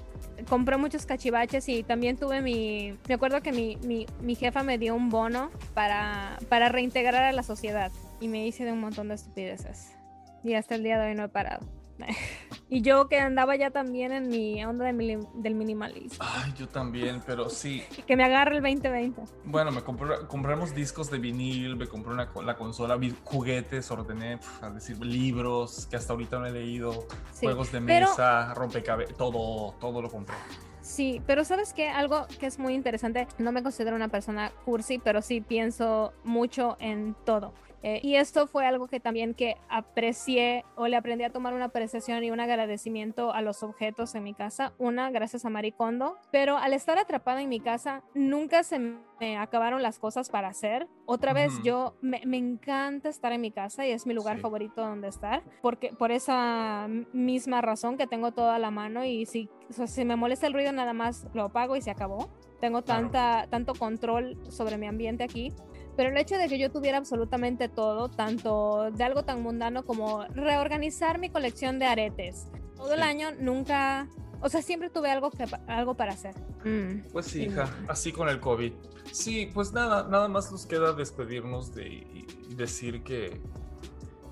[0.50, 2.94] compré muchos cachivaches y también tuve mi...
[3.08, 3.78] Me acuerdo que mi,
[4.20, 7.90] mi, jefa me dio un bono para, para reintegrar a la sociedad
[8.20, 9.96] y me hice de un montón de estupideces.
[10.44, 11.66] Y hasta el día de hoy no he parado.
[12.70, 16.18] y yo que andaba ya también en mi onda de mili- del minimalismo.
[16.20, 17.82] Ay, yo también, pero sí.
[18.06, 19.22] Que me agarre el 2020.
[19.44, 24.38] Bueno, me compré, compramos discos de vinil, me compré una, la consola, vi- juguetes, ordené,
[24.38, 28.52] pf, a decir, libros que hasta ahorita no he leído, Sí, juegos de pero- mesa,
[28.54, 30.36] rompecabezas, todo, todo lo compré.
[30.80, 31.88] Sí, pero ¿sabes qué?
[31.90, 36.76] Algo que es muy interesante, no me considero una persona cursi, pero sí pienso mucho
[36.80, 37.52] en todo.
[37.82, 41.66] Eh, y esto fue algo que también que aprecié o le aprendí a tomar una
[41.66, 44.72] apreciación y un agradecimiento a los objetos en mi casa.
[44.78, 46.16] Una, gracias a Maricondo.
[46.32, 48.78] Pero al estar atrapada en mi casa, nunca se
[49.20, 50.86] me acabaron las cosas para hacer.
[51.06, 54.42] Otra vez, yo me, me encanta estar en mi casa y es mi lugar Sí.
[54.42, 55.42] favorito donde estar.
[55.62, 59.86] Porque por esa misma razón que tengo toda a la mano y si, o sea,
[59.86, 62.28] si me molesta el ruido nada más lo apago y se acabó.
[62.60, 63.02] Tengo Claro.
[63.10, 65.52] tanta, tanto control sobre mi ambiente aquí.
[65.98, 70.24] Pero el hecho de que yo tuviera absolutamente todo, tanto de algo tan mundano como
[70.26, 72.46] reorganizar mi colección de aretes,
[72.76, 74.06] todo el año nunca,
[74.40, 76.36] o sea, siempre tuve algo, que, algo para hacer.
[76.64, 77.08] Mm.
[77.10, 78.74] Pues sí, hija, así con el COVID.
[79.10, 83.40] Sí, pues nada, nada más nos queda despedirnos de y y decir que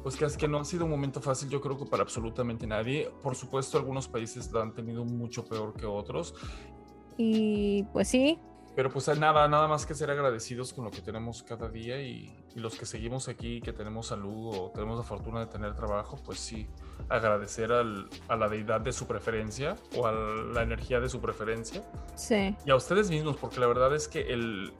[0.04, 2.64] pues que, es que no ha sido un momento fácil, yo creo que para absolutamente
[2.64, 3.10] nadie.
[3.24, 6.32] Por supuesto, algunos países lo han tenido mucho peor que otros,
[7.18, 8.38] Y pues sí,
[8.76, 12.30] pero pues nada, nada más que ser agradecidos con lo que tenemos cada día y,
[12.54, 16.16] y los que seguimos aquí, que tenemos salud o tenemos la fortuna de tener trabajo,
[16.24, 16.68] pues sí,
[17.08, 21.82] agradecer al- a la deidad de su preferencia o a la energía de su preferencia.
[22.14, 24.72] sí, y a ustedes mismos, porque la verdad es que el,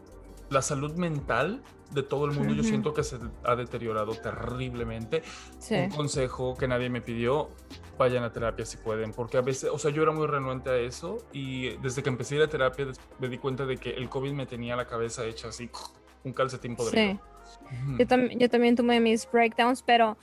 [0.50, 2.68] la salud mental de todo el mundo yo Ujú.
[2.68, 5.22] siento que se ha deteriorado terriblemente.
[5.58, 5.74] sí.
[5.76, 7.50] Un consejo que nadie me pidió,
[7.98, 10.76] vayan a terapia si pueden, porque a veces, o sea, yo era muy renuente a
[10.76, 12.86] eso y desde que empecé a ir a terapia
[13.18, 15.70] me di cuenta de que el COVID me tenía la cabeza hecha así,
[16.24, 17.12] un calcetín podrido.
[17.14, 17.20] Sí.
[17.98, 20.18] Yo, tam- yo también tuve mis breakdowns, pero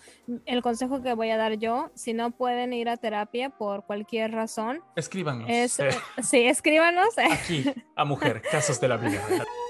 [0.45, 4.31] el consejo que voy a dar yo, si no pueden ir a terapia por cualquier
[4.33, 5.49] razón, Escríbanos.
[5.49, 5.89] es, eh,
[6.21, 7.17] sí, escríbanos.
[7.17, 9.21] aquí, a mujer, casos de la vida.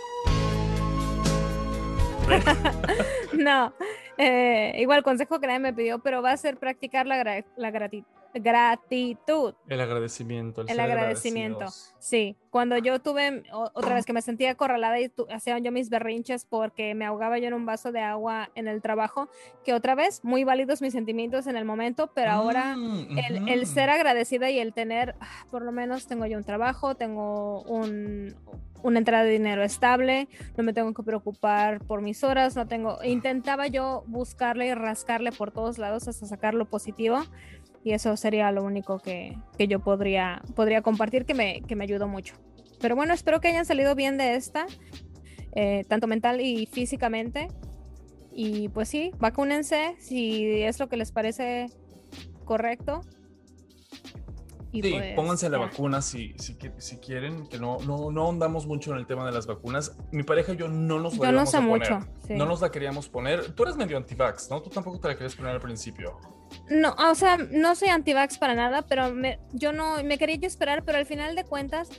[3.33, 3.73] no,
[4.17, 7.71] eh, igual consejo que nadie me pidió, pero va a ser practicar la, gra- la
[7.71, 8.05] grati-
[8.35, 9.53] gratitud.
[9.67, 10.61] El agradecimiento.
[10.61, 11.57] El, agradecimiento.
[11.59, 11.93] agradecidos.
[11.99, 13.43] Sí, cuando yo tuve
[13.73, 17.47] otra vez que me sentía acorralada y hacía yo mis berrinches porque me ahogaba yo
[17.47, 19.29] en un vaso de agua en el trabajo,
[19.63, 23.89] que otra vez, muy válidos mis sentimientos en el momento, pero ahora Mm, el, ser
[23.89, 28.35] agradecida y el tener, ah, por lo menos tengo yo un trabajo, tengo un,
[28.83, 32.99] una entrada de dinero estable, no me tengo que preocupar por mis horas, no tengo,
[33.03, 37.23] intentaba yo buscarle y rascarle por todos lados hasta sacar lo positivo
[37.83, 41.83] y eso sería lo único que, que yo podría, podría compartir que me, que me
[41.83, 42.35] ayudó mucho.
[42.79, 44.67] Pero bueno, espero que hayan salido bien de esta,
[45.53, 47.47] eh, tanto mental y físicamente.
[48.31, 51.67] Y pues sí, vacúnense si es lo que les parece
[52.45, 53.01] correcto.
[54.73, 55.65] Y Sí, pues, pónganse la ya.
[55.65, 59.25] vacuna si, si, qui- si quieren, que no, no, no ahondamos mucho en el tema
[59.25, 59.95] de las vacunas.
[60.11, 61.91] Mi pareja y yo no nos la Yo no sé a poner.
[61.93, 62.07] mucho.
[62.27, 62.33] sí.
[62.33, 63.53] No nos la queríamos poner.
[63.53, 64.61] Tú eres medio antivax, ¿no?
[64.63, 66.17] Tú tampoco te la querías poner al principio.
[66.69, 70.47] No, o sea, no soy anti-vax para nada, pero me, yo no me quería yo
[70.47, 71.89] esperar, pero al final de cuentas,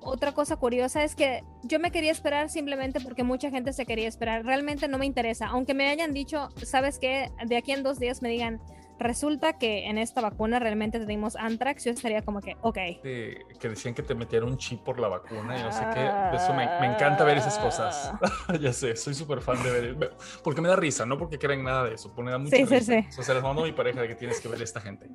[0.00, 4.08] otra cosa curiosa es que yo me quería esperar simplemente porque mucha gente se quería
[4.08, 4.44] esperar.
[4.44, 8.22] Realmente no me interesa, aunque me hayan dicho, sabes qué, de aquí en dos días
[8.22, 8.60] me digan,
[9.00, 12.76] resulta que en esta vacuna realmente tenemos anthrax, yo estaría como que, ok.
[13.02, 16.08] de- que decían que te metían un chip por la vacuna y no sé qué.
[16.34, 18.12] Eso me, me encanta ver esas cosas.
[18.60, 19.94] ya sé, soy súper fan de ver.
[19.94, 20.10] ve-
[20.44, 22.74] Porque me da risa, no porque crean nada de eso, me da mucha Sí, sí,
[22.78, 22.92] risa.
[23.10, 23.18] sí.
[23.18, 25.08] O sea, les mando a mi pareja de que tienes que ver esta gente.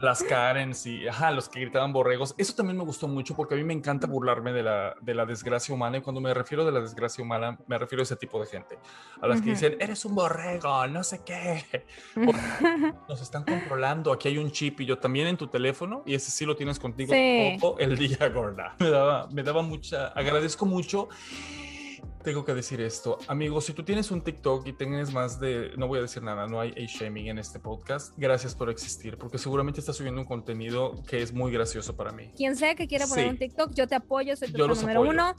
[0.00, 2.34] Las Karens y ajá, los que gritaban borregos.
[2.38, 5.26] Eso también me gustó mucho porque a mí me encanta burlarme de la, de la
[5.26, 5.98] desgracia humana.
[5.98, 8.78] Y cuando me refiero de la desgracia humana, me refiero a ese tipo de gente.
[9.20, 9.58] A las que Ujú.
[9.60, 11.64] dicen, eres un borrego, no sé qué.
[13.16, 14.12] Nos están controlando.
[14.12, 16.02] Aquí hay un chip y yo también en tu teléfono.
[16.04, 17.56] Y ese sí lo tienes contigo Sí.
[17.58, 18.76] todo el día, gorda.
[18.78, 20.08] Me daba, me daba mucha.
[20.08, 21.08] Agradezco mucho.
[22.26, 23.18] Tengo que decir esto.
[23.28, 25.70] Amigos, si tú tienes un TikTok y tienes más de.
[25.76, 28.12] No voy a decir nada, no hay shaming en este podcast.
[28.16, 32.32] Gracias por existir, porque seguramente estás subiendo un contenido que es muy gracioso para mí.
[32.36, 33.30] Quien sea que quiera poner Sí.
[33.30, 35.12] un TikTok, yo te apoyo, soy tu Yo los número apoyo.
[35.12, 35.36] uno.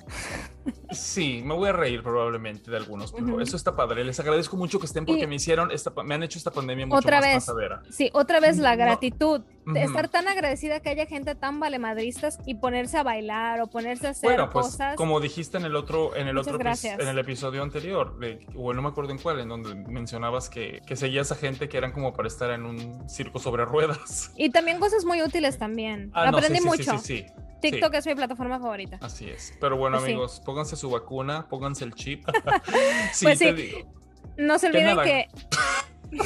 [0.92, 4.06] Sí, me voy a reír probablemente de algunos, pero eso está padre.
[4.06, 6.86] Les agradezco mucho que estén porque Y- me hicieron esta, me han hecho esta pandemia
[6.86, 7.36] mucho Otra más vez.
[7.36, 7.84] pasadera.
[7.90, 8.84] Sí, otra vez la No.
[8.86, 9.42] gratitud.
[9.76, 14.12] Estar tan agradecida que haya gente tan valemadristas y ponerse a bailar o ponerse a
[14.12, 14.96] hacer Bueno, pues cosas.
[14.96, 17.00] como dijiste en el otro, en el Muchas otro, epi- gracias.
[17.00, 20.82] en el episodio anterior, de, o no me acuerdo en cuál, en donde mencionabas que,
[20.86, 24.32] que seguías a gente que eran como para estar en un circo sobre ruedas.
[24.36, 26.12] Y también cosas muy útiles también.
[26.14, 26.98] Ah, no, Aprendí sí, sí, mucho.
[27.00, 27.34] Sí, sí, sí.
[27.62, 29.00] TikTok es mi plataforma favorita.
[29.02, 29.54] Así es.
[29.60, 32.24] Pero bueno, Pues amigos, pónganse su vacuna, pónganse el chip.
[33.14, 33.52] sí, Pues sí.
[33.52, 33.94] digo.
[34.38, 35.28] No se olviden que.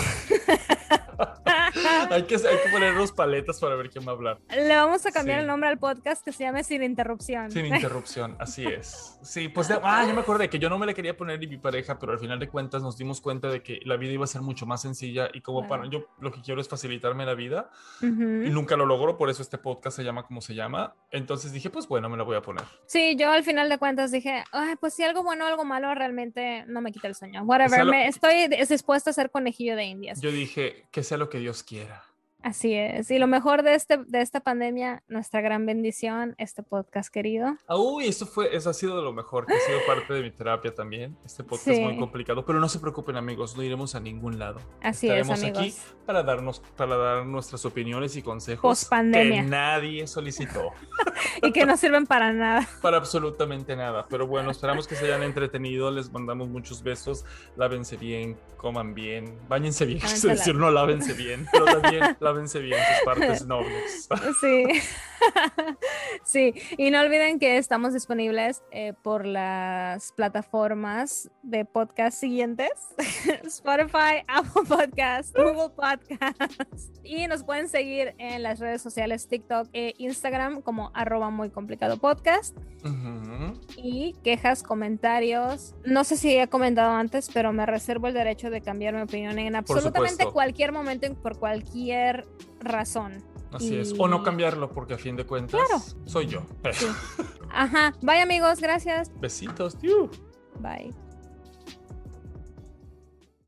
[2.10, 4.40] Hay que, hay que ponernos paletas para ver quién va a hablar.
[4.50, 5.42] Le vamos a cambiar Sí.
[5.42, 7.50] el nombre al podcast que se llame Sin Interrupción.
[7.52, 9.18] Sin interrupción, así es.
[9.22, 11.48] Sí, pues de- ah, ya me acordé que yo no me le quería poner ni
[11.48, 14.26] mi pareja, pero al final de cuentas nos dimos cuenta de que la vida iba
[14.26, 15.70] a ser mucho más sencilla y como Claro.
[15.84, 17.70] para yo lo que quiero es facilitarme la vida
[18.02, 18.44] Ujú.
[18.44, 20.96] y nunca lo logro, por eso este podcast se llama como se llama.
[21.12, 22.64] Entonces dije, pues bueno, me la voy a poner.
[22.88, 25.94] Sí, yo al final de cuentas dije, Ay, pues si algo bueno o algo malo
[25.96, 27.44] realmente no me quita el sueño.
[27.44, 30.22] Whatever, sea lo- me, estoy dis- dispuesta a ser conejillo de indias.
[30.22, 32.04] Yo dije, que sea lo que Dios quiera.
[32.44, 33.12] Así es.
[33.12, 37.56] Y lo mejor de, este, de esta pandemia, nuestra gran bendición, este podcast querido.
[37.68, 40.32] Ah, uy, eso fue, eso ha sido lo mejor, que ha sido parte de mi
[40.32, 41.16] terapia también.
[41.26, 44.60] Este podcast es muy complicado, pero no se preocupen amigos, no iremos a ningún lado.
[44.82, 45.96] Así Estaremos es, aquí amigos.
[46.06, 49.44] para darnos, para dar nuestras opiniones y consejos Pospandemia.
[49.44, 50.72] que nadie solicitó.
[51.44, 52.68] Y que no sirven para nada.
[52.82, 54.06] para absolutamente nada.
[54.10, 55.90] Pero bueno, esperamos que se hayan entretenido.
[55.90, 57.26] Les mandamos muchos besos.
[57.56, 60.00] Lávense bien, coman bien, bañense bien.
[60.04, 64.10] Lávense la- decir, no lávense bien, pero también lávense bien sus partes nobles.
[64.40, 64.66] Sí.
[66.24, 66.54] sí.
[66.78, 72.72] Y no olviden que estamos disponibles eh, por las plataformas de podcast siguientes:
[73.44, 76.92] Spotify, Apple Podcasts, Google Podcasts.
[77.04, 81.98] Y nos pueden seguir en las redes sociales TikTok e Instagram como arroba muy complicado
[81.98, 82.58] podcast.
[83.78, 85.76] Y quejas, comentarios.
[85.86, 89.38] No sé si he comentado antes, pero me reservo el derecho de cambiar mi opinión
[89.38, 92.21] en absolutamente cualquier momento por cualquier
[92.60, 93.24] razón.
[93.52, 93.94] Así es.
[93.98, 95.84] O no cambiarlo, porque a fin de cuentas Claro.
[96.06, 96.44] soy yo.
[97.52, 97.94] Ajá.
[98.02, 99.12] Bye amigos, gracias.
[99.20, 100.10] Besitos, tío.
[100.60, 100.94] Bye.